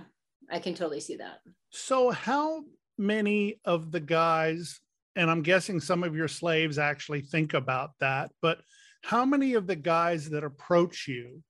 [0.51, 1.39] I can totally see that.
[1.71, 2.65] So how
[2.97, 4.79] many of the guys,
[5.15, 8.59] and I'm guessing some of your slaves actually think about that, but
[9.01, 11.41] how many of the guys that approach you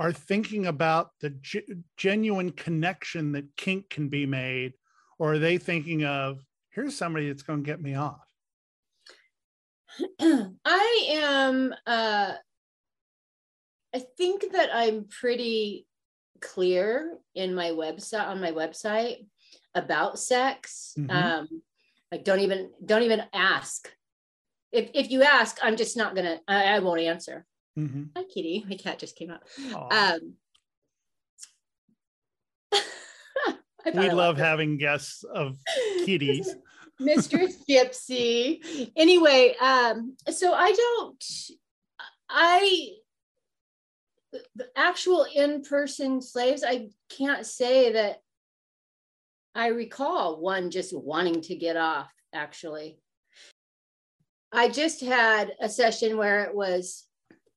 [0.00, 1.62] are thinking about the g-
[1.98, 4.72] genuine connection that kink can be made
[5.18, 8.26] or are they thinking of here's somebody that's going to get me off?
[10.20, 12.32] I am uh
[13.92, 15.84] i think that i'm pretty
[16.40, 19.26] clear in my website on my website
[19.74, 20.94] about sex.
[20.98, 21.10] Mm-hmm.
[21.10, 21.62] um
[22.10, 23.92] like don't even don't even ask.
[24.72, 27.44] If if you ask i'm just not gonna i, I won't answer
[27.78, 28.04] mm-hmm.
[28.16, 29.42] hi kitty my cat just came out
[29.92, 30.34] um
[33.94, 35.56] we love having guests of
[36.04, 36.54] kitties.
[37.00, 38.90] Mistress Gypsy.
[38.94, 41.24] Anyway, um, so I don't,
[42.28, 42.88] I,
[44.54, 48.20] the actual in person slaves, I can't say that
[49.54, 52.98] I recall one just wanting to get off, actually.
[54.52, 57.06] I just had a session where it was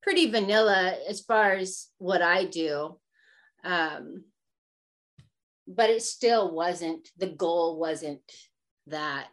[0.03, 2.99] pretty vanilla as far as what I do.
[3.63, 4.25] Um,
[5.65, 8.21] but it still wasn't the goal wasn't
[8.87, 9.27] that.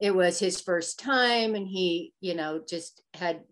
[0.00, 3.42] It was his first time and he you know just had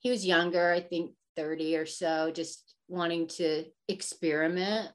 [0.00, 4.90] he was younger i think 30 or so just wanting to experiment.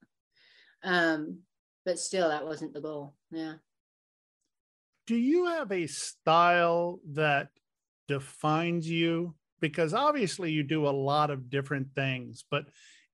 [0.84, 1.40] Um
[1.86, 3.54] but still that wasn't the goal yeah.
[5.06, 7.50] Do you have a style that
[8.08, 12.66] defines you because obviously you do a lot of different things but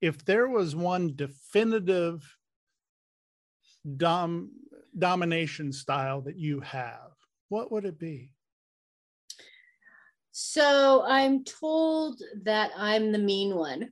[0.02, 2.24] if there was one definitive
[3.98, 4.52] dom
[4.98, 7.12] domination style that you have,
[7.50, 8.32] what would it be?
[10.32, 13.90] So I'm told that I'm the mean one.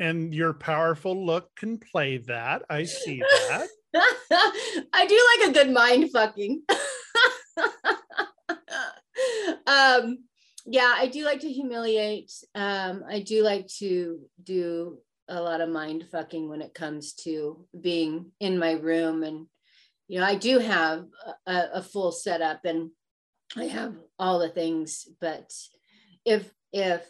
[0.00, 2.62] And your powerful look can play that.
[2.68, 3.68] I see that.
[4.92, 6.62] I do like a good mind fucking.
[9.66, 10.18] um,
[10.66, 12.32] yeah, I do like to humiliate.
[12.54, 14.98] Um, I do like to do
[15.28, 19.46] a lot of mind fucking when it comes to being in my room and
[20.08, 21.06] you know i do have
[21.46, 22.90] a, a, full setup and
[23.56, 25.50] i have all the things but
[26.24, 27.06] if if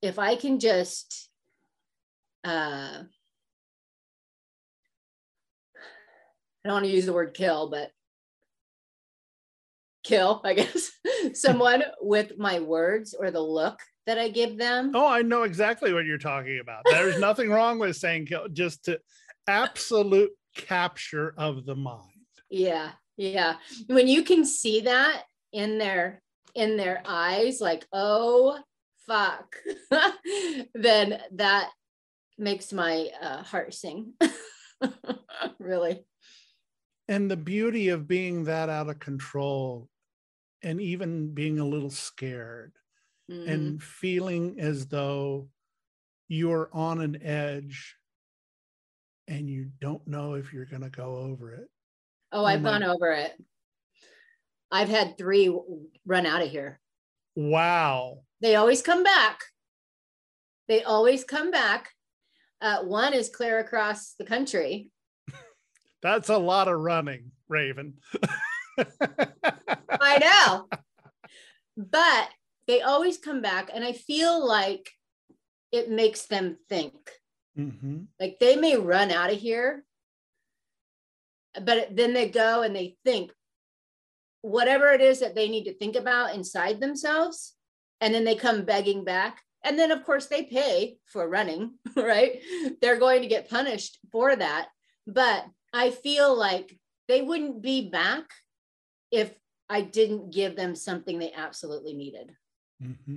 [0.00, 1.28] if i can just
[2.44, 3.02] uh
[6.64, 7.90] i don't want to use the word kill but
[10.10, 10.90] kill i guess
[11.34, 14.90] someone with my words or the look that I give them.
[14.92, 16.82] Oh, I know exactly what you're talking about.
[16.84, 18.98] There's nothing wrong with saying kill, just to
[19.46, 22.02] absolute capture of the mind.
[22.50, 22.90] Yeah.
[23.16, 23.56] Yeah.
[23.86, 26.22] When you can see that in their
[26.56, 28.58] in their eyes like, "Oh,
[29.06, 29.54] fuck."
[30.74, 31.70] then that
[32.36, 34.14] makes my uh, heart sing.
[35.60, 36.04] really.
[37.08, 39.88] And the beauty of being that out of control
[40.62, 42.72] and even being a little scared
[43.30, 43.48] mm-hmm.
[43.48, 45.48] and feeling as though
[46.28, 47.96] you're on an edge
[49.28, 51.68] and you don't know if you're going to go over it.
[52.32, 53.32] Oh, I've gone over it.
[54.70, 55.54] I've had three
[56.06, 56.78] run out of here.
[57.34, 58.20] Wow.
[58.40, 59.40] They always come back.
[60.68, 61.90] They always come back.
[62.60, 64.90] Uh, one is clear across the country.
[66.02, 67.94] That's a lot of running, Raven.
[70.00, 70.68] I know.
[71.76, 72.30] But
[72.70, 74.90] they always come back and i feel like
[75.72, 76.94] it makes them think
[77.58, 78.02] mm-hmm.
[78.20, 79.84] like they may run out of here
[81.60, 83.32] but then they go and they think
[84.42, 87.56] whatever it is that they need to think about inside themselves
[88.00, 92.40] and then they come begging back and then of course they pay for running right
[92.80, 94.68] they're going to get punished for that
[95.08, 96.78] but i feel like
[97.08, 98.26] they wouldn't be back
[99.10, 99.34] if
[99.68, 102.32] i didn't give them something they absolutely needed
[102.82, 103.16] mm-hmm.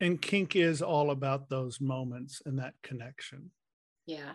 [0.00, 3.50] and kink is all about those moments and that connection
[4.06, 4.32] yeah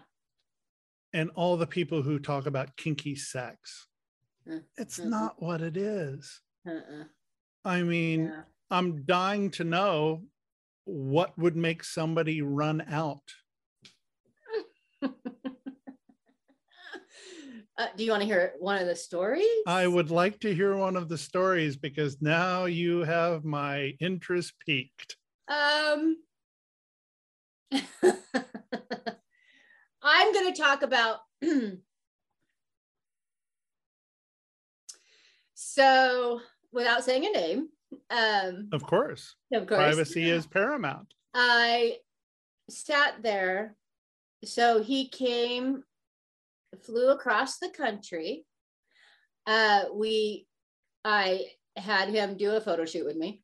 [1.14, 3.88] and all the people who talk about kinky sex
[4.48, 4.60] mm-hmm.
[4.78, 6.42] it's not what it is.
[6.68, 7.04] Uh-uh.
[7.66, 8.42] i mean yeah.
[8.72, 10.24] I'm dying to know
[10.86, 13.24] what would make somebody run out.
[17.80, 19.48] uh, do you want to hear one of the stories?
[19.66, 24.54] I would like to hear one of the stories because now you have my interest
[24.66, 25.16] piqued.
[25.48, 26.18] Um,
[30.04, 31.20] I'm going to talk about.
[35.54, 36.42] so,
[36.74, 37.70] without saying a name,
[38.10, 39.36] um, of course.
[39.54, 39.80] Of course.
[39.80, 41.14] Privacy is paramount.
[41.34, 41.98] I
[42.70, 43.78] sat there.
[44.44, 45.84] So he came,
[46.86, 48.45] flew across the country.
[49.45, 50.47] Uh, we,
[51.03, 51.45] I
[51.76, 53.43] had him do a photo shoot with me.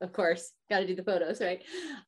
[0.00, 1.62] Of course, got to do the photos, right?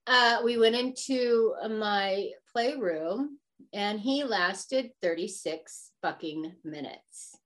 [0.06, 3.38] Uh, we went into my playroom
[3.72, 7.36] and he lasted 36 fucking minutes.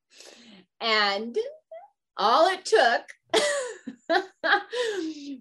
[0.81, 1.37] And
[2.17, 3.03] all it took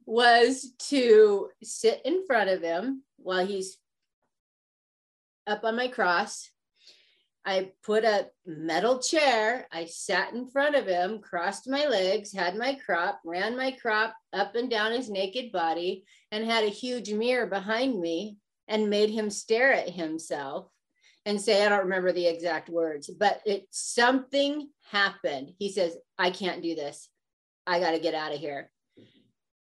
[0.05, 3.77] was to sit in front of him while he's
[5.47, 6.49] up on my cross.
[7.46, 9.68] I put a metal chair.
[9.72, 14.16] I sat in front of him, crossed my legs, had my crop, ran my crop
[14.34, 18.38] up and down his naked body, and had a huge mirror behind me
[18.68, 20.70] and made him stare at himself
[21.26, 25.54] and say, I don't remember the exact words, but it something happened.
[25.58, 27.10] He says, I can't do this.
[27.66, 28.72] I got to get out of here.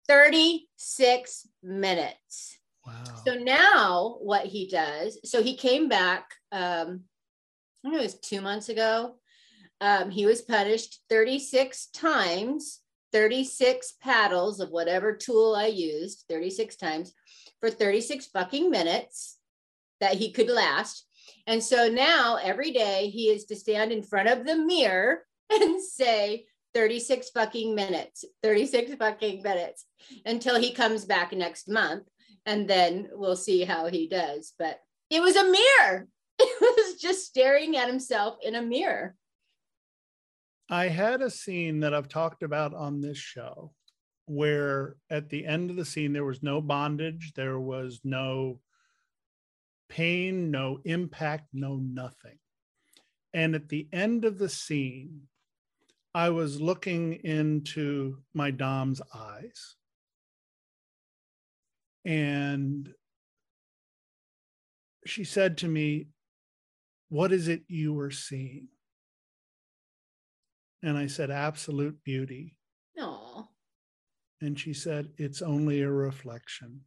[0.08, 2.58] 36 minutes.
[2.86, 3.04] Wow.
[3.26, 7.02] So now what he does, so he came back, um,
[7.94, 9.16] It was two months ago.
[9.80, 12.82] Um, he was punished 36 times,
[13.14, 17.14] 36 paddles of whatever tool I used, 36 times
[17.60, 19.38] for 36 fucking minutes
[20.00, 21.06] that he could last.
[21.46, 25.82] And so now every day he is to stand in front of the mirror and
[25.82, 29.86] say, 36 fucking minutes, 36 fucking minutes
[30.26, 32.04] until he comes back next month.
[32.46, 34.54] And then we'll see how he does.
[34.60, 34.80] But
[35.10, 36.08] it was a mirror.
[37.00, 39.16] Just staring at himself in a mirror.
[40.70, 43.74] I had a scene that I've talked about on this show
[44.26, 48.60] where at the end of the scene, there was no bondage, there was no
[49.90, 52.38] pain, no impact, no nothing.
[53.34, 55.22] And at the end of the scene,
[56.14, 59.76] I was looking into my Dom's eyes.
[62.04, 62.90] And
[65.06, 66.08] she said to me,
[67.10, 68.68] What is it you were seeing?
[70.84, 72.58] And I said, Absolute beauty.
[73.00, 73.48] Oh.
[74.42, 76.82] And she said, It's only a reflection.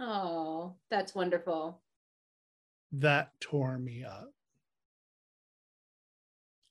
[0.00, 1.82] Oh, that's wonderful.
[2.92, 4.30] That tore me up.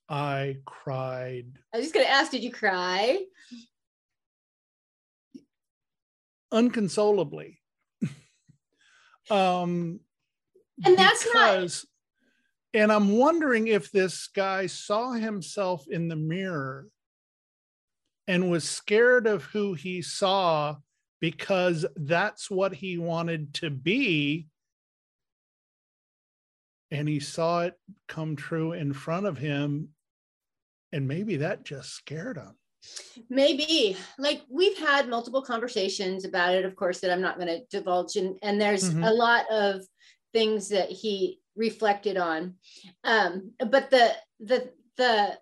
[0.09, 1.59] I cried.
[1.73, 3.19] I was just going to ask, did you cry?
[6.51, 7.59] Unconsolably.
[9.29, 9.99] um,
[10.85, 11.85] and that's because.
[12.73, 16.87] And I'm wondering if this guy saw himself in the mirror
[18.27, 20.75] and was scared of who he saw
[21.21, 24.47] because that's what he wanted to be.
[26.91, 27.73] And he saw it
[28.07, 29.89] come true in front of him
[30.91, 32.55] and maybe that just scared him
[33.29, 37.61] maybe like we've had multiple conversations about it of course that i'm not going to
[37.69, 39.03] divulge and and there's mm-hmm.
[39.03, 39.81] a lot of
[40.33, 42.53] things that he reflected on
[43.03, 45.37] um but the the the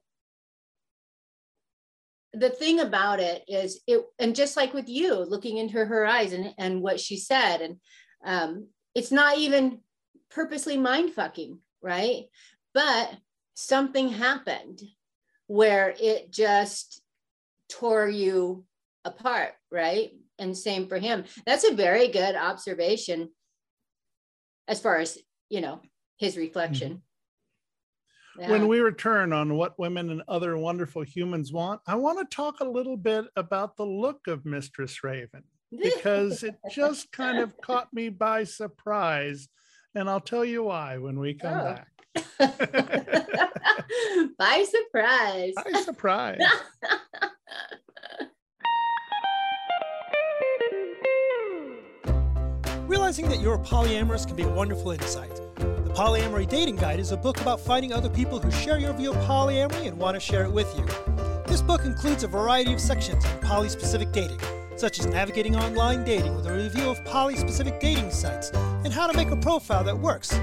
[2.33, 6.33] the thing about it is it and just like with you looking into her eyes
[6.33, 7.77] and and what she said and
[8.25, 9.79] um it's not even
[10.31, 12.25] purposely mind fucking right
[12.73, 13.11] but
[13.53, 14.81] something happened
[15.47, 17.01] where it just
[17.69, 18.65] tore you
[19.03, 20.11] apart, right?
[20.37, 21.25] And same for him.
[21.45, 23.29] That's a very good observation
[24.67, 25.17] as far as,
[25.49, 25.79] you know,
[26.17, 26.89] his reflection.
[26.93, 28.41] Mm-hmm.
[28.41, 28.51] Yeah.
[28.51, 32.59] When we return on what women and other wonderful humans want, I want to talk
[32.59, 37.93] a little bit about the look of Mistress Raven because it just kind of caught
[37.93, 39.47] me by surprise.
[39.93, 41.63] And I'll tell you why when we come oh.
[41.63, 41.87] back.
[44.37, 45.53] By surprise.
[45.55, 46.39] By surprise.
[52.87, 55.44] Realizing that you're polyamorous can be a wonderful insight.
[55.95, 59.17] Polyamory Dating Guide is a book about finding other people who share your view of
[59.25, 60.85] polyamory and want to share it with you.
[61.47, 64.41] This book includes a variety of sections on poly specific dating,
[64.75, 68.49] such as navigating online dating with a review of poly specific dating sites
[68.83, 70.37] and how to make a profile that works,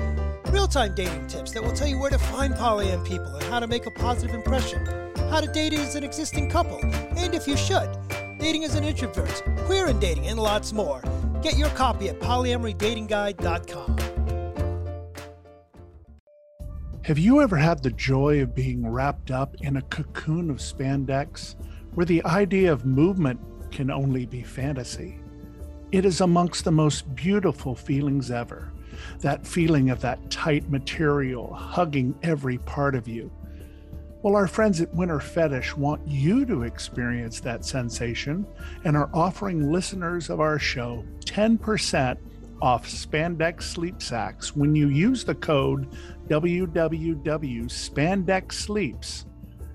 [0.47, 3.61] real time dating tips that will tell you where to find polyam people and how
[3.61, 4.87] to make a positive impression,
[5.29, 7.95] how to date as an existing couple, and if you should,
[8.39, 11.03] dating as an introvert, queer in dating, and lots more.
[11.43, 14.22] Get your copy at polyamorydatingguide.com.
[17.05, 21.57] Have you ever had the joy of being wrapped up in a cocoon of spandex
[21.95, 23.41] where the idea of movement
[23.73, 25.19] can only be fantasy?
[25.91, 28.73] It is amongst the most beautiful feelings ever.
[29.19, 33.33] That feeling of that tight material hugging every part of you.
[34.23, 38.47] Well, our friends at Winter Fetish want you to experience that sensation
[38.85, 42.17] and are offering listeners of our show 10%
[42.63, 45.89] off spandex sleep sacks when you use the code
[46.33, 49.25] www.spandexsleeps,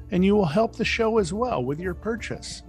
[0.09, 2.63] and you will help the show as well with your purchase.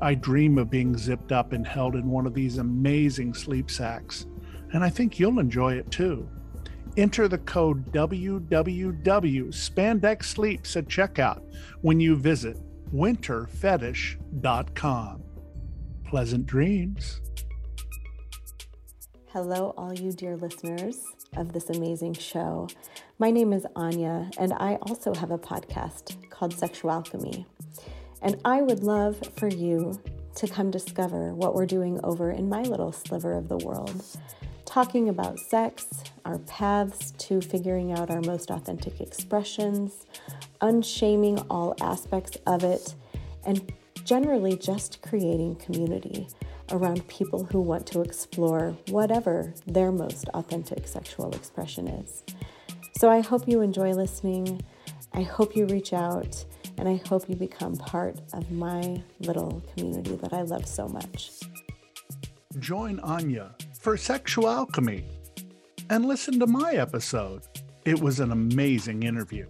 [0.00, 4.26] I dream of being zipped up and held in one of these amazing sleep sacks,
[4.72, 6.28] and I think you'll enjoy it too.
[6.96, 11.42] Enter the code www.spandexsleeps at checkout
[11.82, 12.56] when you visit
[12.94, 15.22] winterfetish.com.
[16.04, 17.20] Pleasant dreams.
[19.32, 21.02] Hello, all you dear listeners
[21.36, 22.68] of this amazing show.
[23.18, 27.46] My name is Anya, and I also have a podcast called Sexual Sexualchemy.
[28.20, 29.98] And I would love for you
[30.34, 34.04] to come discover what we're doing over in my little sliver of the world,
[34.66, 35.86] talking about sex,
[36.26, 40.04] our paths to figuring out our most authentic expressions,
[40.60, 42.94] unshaming all aspects of it,
[43.46, 43.72] and
[44.04, 46.28] generally just creating community
[46.70, 52.22] around people who want to explore whatever their most authentic sexual expression is.
[52.96, 54.62] So I hope you enjoy listening.
[55.12, 56.42] I hope you reach out,
[56.78, 61.32] and I hope you become part of my little community that I love so much.
[62.58, 65.04] Join Anya for Sexual Alchemy
[65.90, 67.42] and listen to my episode.
[67.84, 69.46] It was an amazing interview.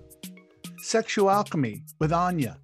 [0.79, 2.59] Sexual Alchemy with Anya,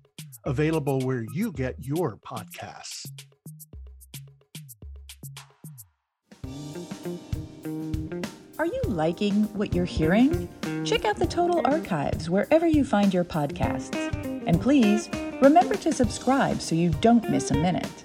[0.45, 3.07] available where you get your podcasts.
[8.63, 10.49] Are you liking what you're hearing?
[10.85, 13.93] Check out the Total Archives wherever you find your podcasts.
[14.47, 15.11] And please
[15.43, 18.05] remember to subscribe so you don't miss a minute.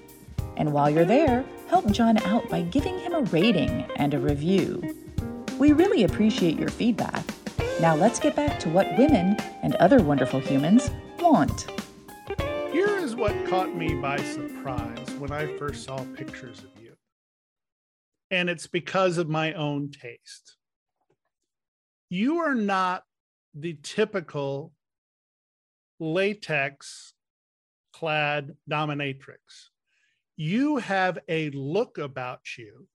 [0.56, 4.82] And while you're there, help John out by giving him a rating and a review.
[5.60, 7.24] We really appreciate your feedback.
[7.80, 10.90] Now let's get back to what women and other wonderful humans
[11.20, 11.70] want.
[12.72, 16.77] Here is what caught me by surprise when I first saw pictures of.
[18.30, 20.58] And it's because of my own taste.
[22.10, 23.04] You are not
[23.54, 24.72] the typical
[26.00, 27.14] latex
[27.94, 29.70] clad dominatrix.
[30.36, 32.88] You have a look about you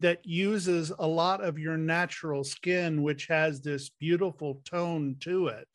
[0.00, 5.68] that uses a lot of your natural skin, which has this beautiful tone to it.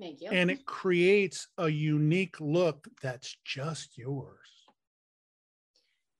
[0.00, 0.28] Thank you.
[0.30, 4.55] And it creates a unique look that's just yours.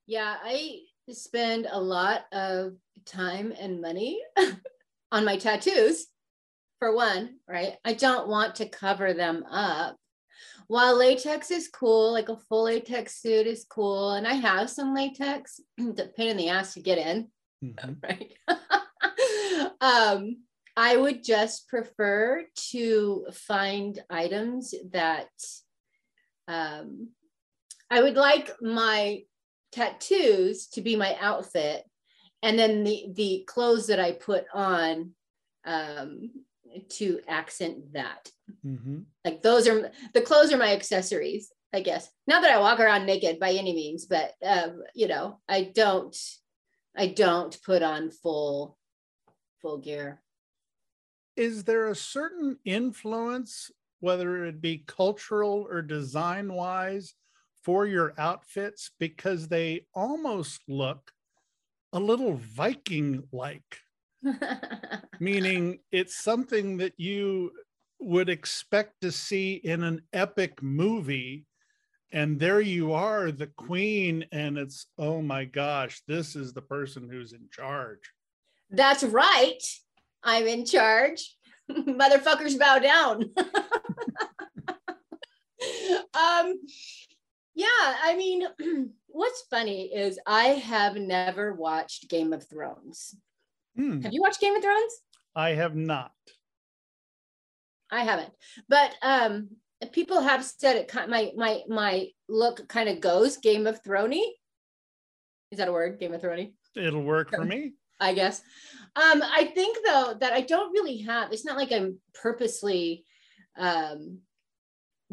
[0.06, 0.80] Yeah, I
[1.10, 4.20] spend a lot of time and money
[5.12, 6.06] on my tattoos,
[6.78, 7.74] for one, right?
[7.84, 9.96] I don't want to cover them up.
[10.68, 14.94] While latex is cool, like a full latex suit is cool, and I have some
[14.94, 17.28] latex, the pain in the ass to get in,
[17.64, 17.96] Mhm.
[18.02, 18.32] right?
[19.80, 20.42] um,
[20.76, 25.30] I would just prefer to find items that
[26.48, 27.08] um,
[27.90, 29.22] I would like my
[29.76, 31.84] tattoos to be my outfit,
[32.42, 35.12] and then the the clothes that I put on
[35.64, 36.30] um,
[36.90, 38.30] to accent that.
[38.64, 39.04] Mhm.
[39.24, 42.10] Like those are the clothes are my accessories, I guess.
[42.26, 46.16] Not that I walk around naked by any means, but um, you know, I don't
[46.96, 48.78] I don't put on full
[49.60, 50.22] full gear.
[51.36, 53.70] Is there a certain influence,
[54.00, 57.14] whether it be cultural or design wise,
[57.66, 58.92] for your outfits?
[59.00, 61.10] Because they almost look
[61.92, 63.80] a little Viking like,
[65.20, 67.50] meaning it's something that you
[67.98, 71.44] would expect to see in an epic movie.
[72.12, 77.08] And there you are, the queen, and it's, oh my gosh, this is the person
[77.10, 78.12] who's in charge.
[78.70, 79.58] That's right.
[80.22, 81.36] I'm in charge.
[81.70, 83.24] Motherfuckers bow down.
[86.14, 86.54] um
[87.56, 87.66] Yeah,
[88.04, 88.46] I mean,
[89.06, 93.16] what's funny is I have never watched Game of Thrones.
[93.74, 94.02] Hmm.
[94.02, 95.00] Have you watched Game of Thrones?
[95.34, 96.12] I have not.
[97.90, 98.30] I haven't,
[98.68, 99.48] but um,
[99.92, 101.08] people have said it.
[101.08, 104.22] My my my look kind of goes Game of Throny.
[105.50, 105.98] Is that a word?
[105.98, 106.52] Game of Throny?
[106.74, 107.72] It'll work for me.
[107.98, 108.42] I guess.
[108.96, 111.32] Um, I think though that I don't really have.
[111.32, 113.04] It's not like I'm purposely
[113.56, 114.18] um,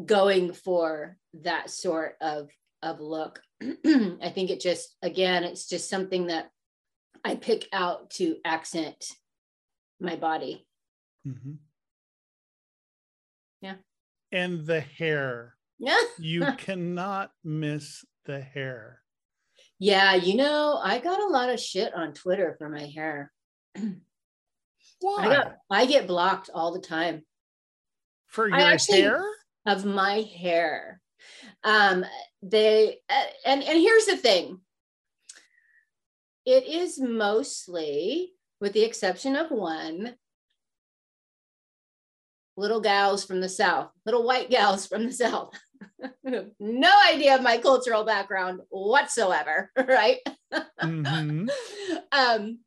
[0.04, 2.50] going for that sort of
[2.82, 3.40] of look.
[3.62, 6.50] I think it just again, it's just something that
[7.24, 9.06] I pick out to accent
[10.00, 10.66] my body.
[11.26, 11.54] Mm-hmm.
[13.62, 13.74] Yeah.
[14.32, 15.54] And the hair.
[15.80, 16.00] Yeah.
[16.20, 19.00] you cannot miss the hair.
[19.80, 23.32] Yeah, you know, I got a lot of shit on Twitter for my hair.
[25.00, 25.16] Why?
[25.18, 27.24] I, got, I get blocked all the time.
[28.28, 29.24] For your actually, hair?
[29.66, 31.00] Of my hair.
[31.62, 32.04] Um,
[32.42, 34.60] they uh, and and here's the thing.
[36.46, 40.16] It is mostly, with the exception of one,
[42.56, 45.58] little gals from the South, little white gals from the South.
[46.60, 50.18] no idea of my cultural background whatsoever, right?
[50.52, 51.48] Mm-hmm.
[52.12, 52.58] um,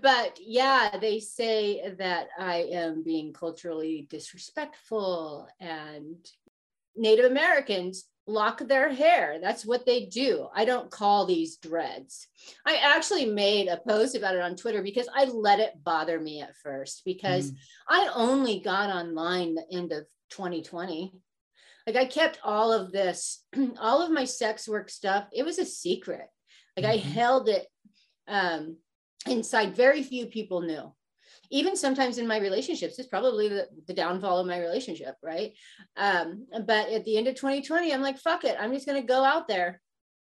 [0.00, 6.16] but yeah, they say that I am being culturally disrespectful and
[6.98, 9.38] Native Americans lock their hair.
[9.40, 10.48] That's what they do.
[10.54, 12.28] I don't call these dreads.
[12.66, 16.42] I actually made a post about it on Twitter because I let it bother me
[16.42, 17.56] at first because mm.
[17.88, 21.12] I only got online the end of 2020.
[21.86, 23.44] Like I kept all of this,
[23.80, 25.26] all of my sex work stuff.
[25.32, 26.26] It was a secret.
[26.76, 27.08] Like mm-hmm.
[27.08, 27.66] I held it
[28.28, 28.76] um,
[29.26, 29.74] inside.
[29.74, 30.92] Very few people knew
[31.50, 35.52] even sometimes in my relationships it's probably the, the downfall of my relationship right?
[35.96, 39.06] Um, but at the end of 2020 i'm like fuck it i'm just going to
[39.06, 39.80] go out there.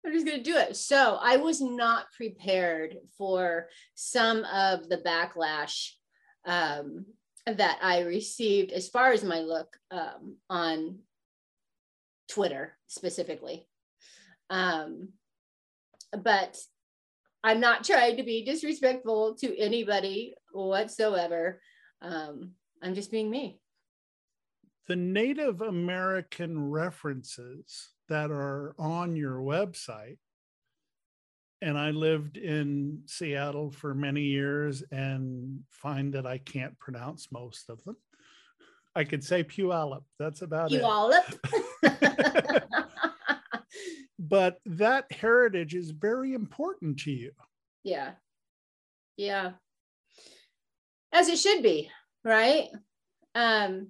[0.06, 0.76] I'm just going to do it.
[0.76, 5.90] So i was not prepared for some of the backlash
[6.44, 7.06] um,
[7.46, 10.98] that i received as far as my look um, on
[12.28, 13.66] twitter specifically.
[14.50, 15.10] Um,
[16.12, 16.56] but
[17.49, 21.62] I'm not trying to be disrespectful to anybody whatsoever.
[22.03, 22.51] Um,
[22.82, 23.59] I'm just being me.
[24.86, 30.18] The Native American references that are on your website,
[31.62, 37.70] and I lived in Seattle for many years and find that I can't pronounce most
[37.70, 37.96] of them.
[38.94, 40.05] I could say Puyallup.
[40.18, 41.38] That's about Puyallup.
[41.82, 42.64] it.
[44.18, 47.32] but that heritage is very important to you.
[47.84, 48.12] Yeah.
[49.16, 49.52] Yeah
[51.12, 51.90] as it should be,
[52.24, 52.68] right?
[53.34, 53.88] Um,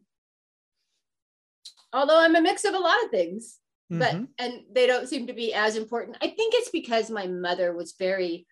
[1.92, 3.58] although I'm a mix of a lot of things,
[3.90, 4.24] but mm-hmm.
[4.38, 6.18] and they don't seem to be as important.
[6.20, 8.46] I think it's because my mother was very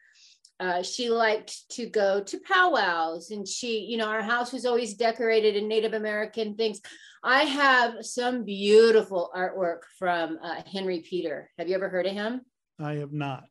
[0.58, 4.94] uh, she liked to go to powwows and she, you know, our house was always
[4.94, 6.80] decorated in Native American things.
[7.22, 11.50] I have some beautiful artwork from uh, Henry Peter.
[11.58, 12.40] Have you ever heard of him?
[12.80, 13.44] I have not.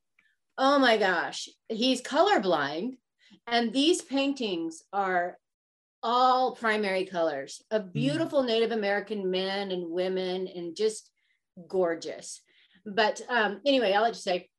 [0.58, 1.50] Oh my gosh.
[1.70, 2.98] He's colorblind
[3.48, 5.38] and these paintings are
[6.02, 7.90] all primary colors of hmm.
[7.90, 8.48] beautiful mm.
[8.48, 11.10] Native American men and women and just
[11.68, 12.42] gorgeous.
[12.86, 14.50] But um, anyway, I'll let you say,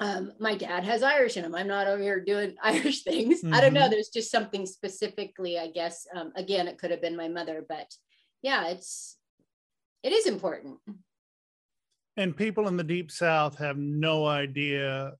[0.00, 1.54] um, my dad has Irish in him.
[1.54, 3.42] I'm not over here doing Irish things.
[3.42, 3.54] Mm-hmm.
[3.54, 3.82] I don't know.
[3.82, 3.90] Mm-hmm.
[3.90, 6.06] There's just something specifically, I guess.
[6.14, 7.92] Um, again, it could have been my mother, but
[8.42, 9.16] yeah, it's
[10.02, 10.78] it is important.
[12.16, 15.12] And people in the deep south have no idea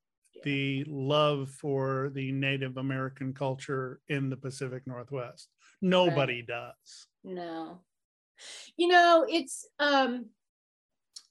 [0.45, 5.49] the love for the Native American culture in the Pacific Northwest.
[5.81, 6.47] Nobody right.
[6.47, 7.07] does.
[7.25, 7.81] No.
[8.77, 10.27] You know, it's um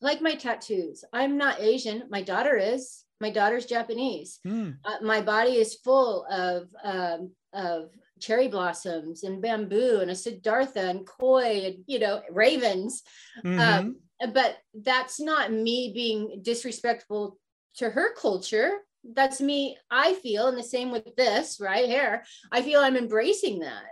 [0.02, 1.06] like my tattoos.
[1.14, 2.04] I'm not Asian.
[2.10, 3.04] My daughter is.
[3.24, 4.40] My daughter's Japanese.
[4.46, 4.76] Mm.
[4.84, 10.82] Uh, my body is full of um, of cherry blossoms and bamboo and a siddhartha
[10.82, 13.02] and koi and you know ravens.
[13.46, 13.60] Mm-hmm.
[13.60, 13.96] Um,
[14.34, 17.40] but that's not me being disrespectful
[17.76, 18.72] to her culture
[19.16, 23.60] that's me i feel and the same with this right here i feel i'm embracing
[23.60, 23.84] that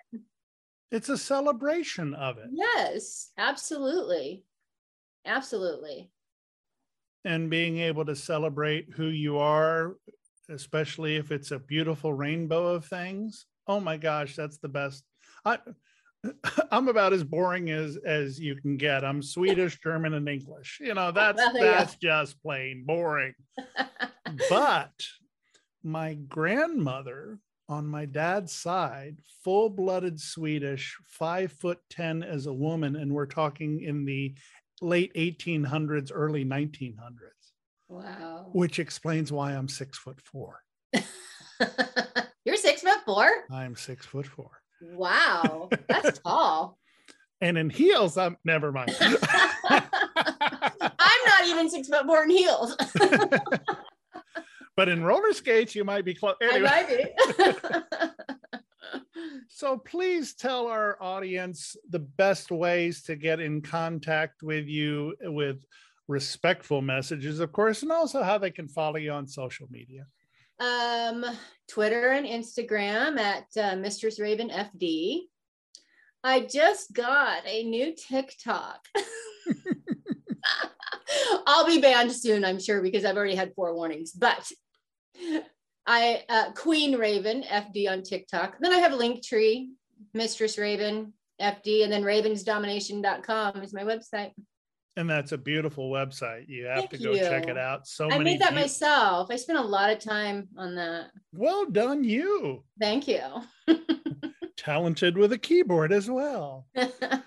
[0.89, 4.45] it's a celebration of it yes absolutely
[5.25, 6.09] absolutely
[7.25, 9.95] and being able to celebrate who you are
[10.49, 15.03] especially if it's a beautiful rainbow of things oh my gosh that's the best
[15.45, 15.57] i
[16.71, 19.03] I'm about as boring as as you can get.
[19.03, 20.79] I'm Swedish, German, and English.
[20.81, 23.33] You know, oh, that's well, that's just plain boring.
[24.49, 24.91] but
[25.83, 33.11] my grandmother on my dad's side, full-blooded Swedish, five foot ten as a woman, and
[33.11, 34.35] we're talking in the
[34.81, 36.95] late 1800s, early 1900s.
[37.87, 38.49] Wow.
[38.53, 40.61] Which explains why I'm six foot four.
[42.45, 43.29] You're six foot four?
[43.51, 44.49] I'm six foot four.
[44.81, 45.69] Wow.
[45.87, 46.77] That's tall.
[47.41, 48.95] And in heels, I'm never mind.
[49.01, 49.83] I'm
[51.25, 52.75] not even six foot four in heels.
[54.75, 56.35] but in roller skates, you might be close.
[56.41, 56.69] Anyway.
[56.69, 58.37] I might be.
[59.47, 65.63] So please tell our audience the best ways to get in contact with you with
[66.07, 70.05] respectful messages, of course, and also how they can follow you on social media.
[70.59, 71.25] Um,
[71.69, 75.21] Twitter and Instagram at uh, Mistress Raven FD.
[76.23, 78.85] I just got a new TikTok.
[81.47, 84.11] I'll be banned soon, I'm sure, because I've already had four warnings.
[84.11, 84.51] But
[85.87, 88.57] I uh, Queen Raven FD on TikTok.
[88.59, 89.69] Then I have Linktree,
[90.13, 94.31] Mistress Raven FD, and then ravensdomination.com is my website.
[94.97, 96.49] And that's a beautiful website.
[96.49, 97.19] You have Thank to go you.
[97.19, 97.87] check it out.
[97.87, 99.29] So I made that peop- myself.
[99.31, 101.11] I spent a lot of time on that.
[101.33, 102.63] Well done, you.
[102.79, 103.21] Thank you.
[104.63, 106.67] Talented with a keyboard as well.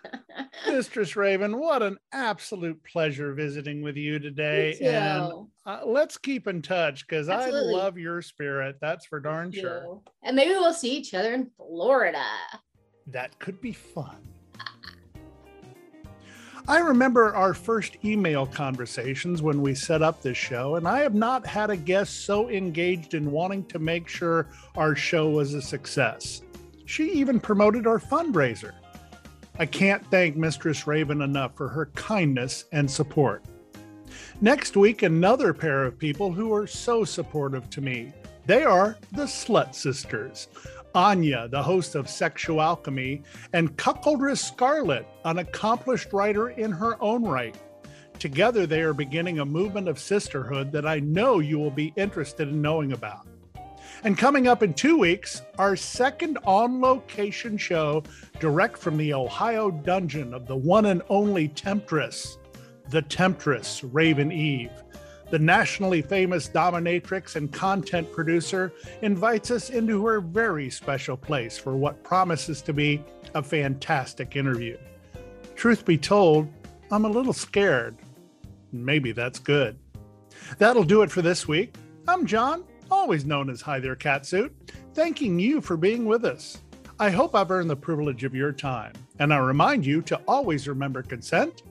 [0.68, 4.78] Mistress Raven, what an absolute pleasure visiting with you today.
[4.80, 8.76] And uh, let's keep in touch because I love your spirit.
[8.80, 9.82] That's for darn Thank sure.
[9.82, 10.02] you.
[10.22, 12.22] And maybe we'll see each other in Florida.
[13.08, 14.16] That could be fun.
[16.68, 21.14] I remember our first email conversations when we set up this show, and I have
[21.14, 25.60] not had a guest so engaged in wanting to make sure our show was a
[25.60, 26.43] success.
[26.86, 28.72] She even promoted our fundraiser.
[29.58, 33.44] I can't thank Mistress Raven enough for her kindness and support.
[34.40, 38.12] Next week, another pair of people who are so supportive to me.
[38.46, 40.48] They are the Slut Sisters.
[40.94, 43.22] Anya, the host of Sexual Alchemy,
[43.52, 47.56] and Cuckoldress Scarlet, an accomplished writer in her own right.
[48.18, 52.48] Together, they are beginning a movement of sisterhood that I know you will be interested
[52.48, 53.26] in knowing about.
[54.04, 58.02] And coming up in two weeks, our second on location show,
[58.38, 62.36] direct from the Ohio dungeon of the one and only Temptress,
[62.90, 64.70] the Temptress Raven Eve.
[65.30, 71.74] The nationally famous dominatrix and content producer invites us into her very special place for
[71.74, 73.02] what promises to be
[73.34, 74.76] a fantastic interview.
[75.54, 76.46] Truth be told,
[76.90, 77.96] I'm a little scared.
[78.70, 79.78] Maybe that's good.
[80.58, 81.74] That'll do it for this week.
[82.06, 84.50] I'm John, always known as Hi There Catsuit,
[84.94, 86.58] thanking you for being with us.
[86.98, 90.68] I hope I've earned the privilege of your time, and I remind you to always
[90.68, 91.62] remember consent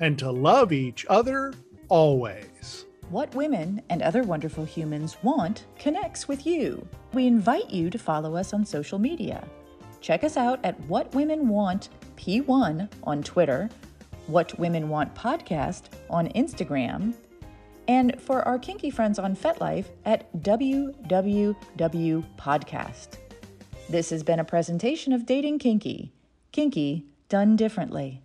[0.00, 1.52] and to love each other
[1.88, 2.86] always.
[3.10, 6.86] What women and other wonderful humans want connects with you.
[7.12, 9.44] We invite you to follow us on social media.
[10.00, 13.68] Check us out at What Women Want P1 on Twitter,
[14.26, 17.14] What Women Want Podcast on Instagram,
[17.88, 21.56] and for our kinky friends on FetLife at WWW
[22.38, 23.18] Podcast.
[23.88, 26.12] This has been a presentation of Dating Kinky.
[26.52, 28.22] Kinky done differently.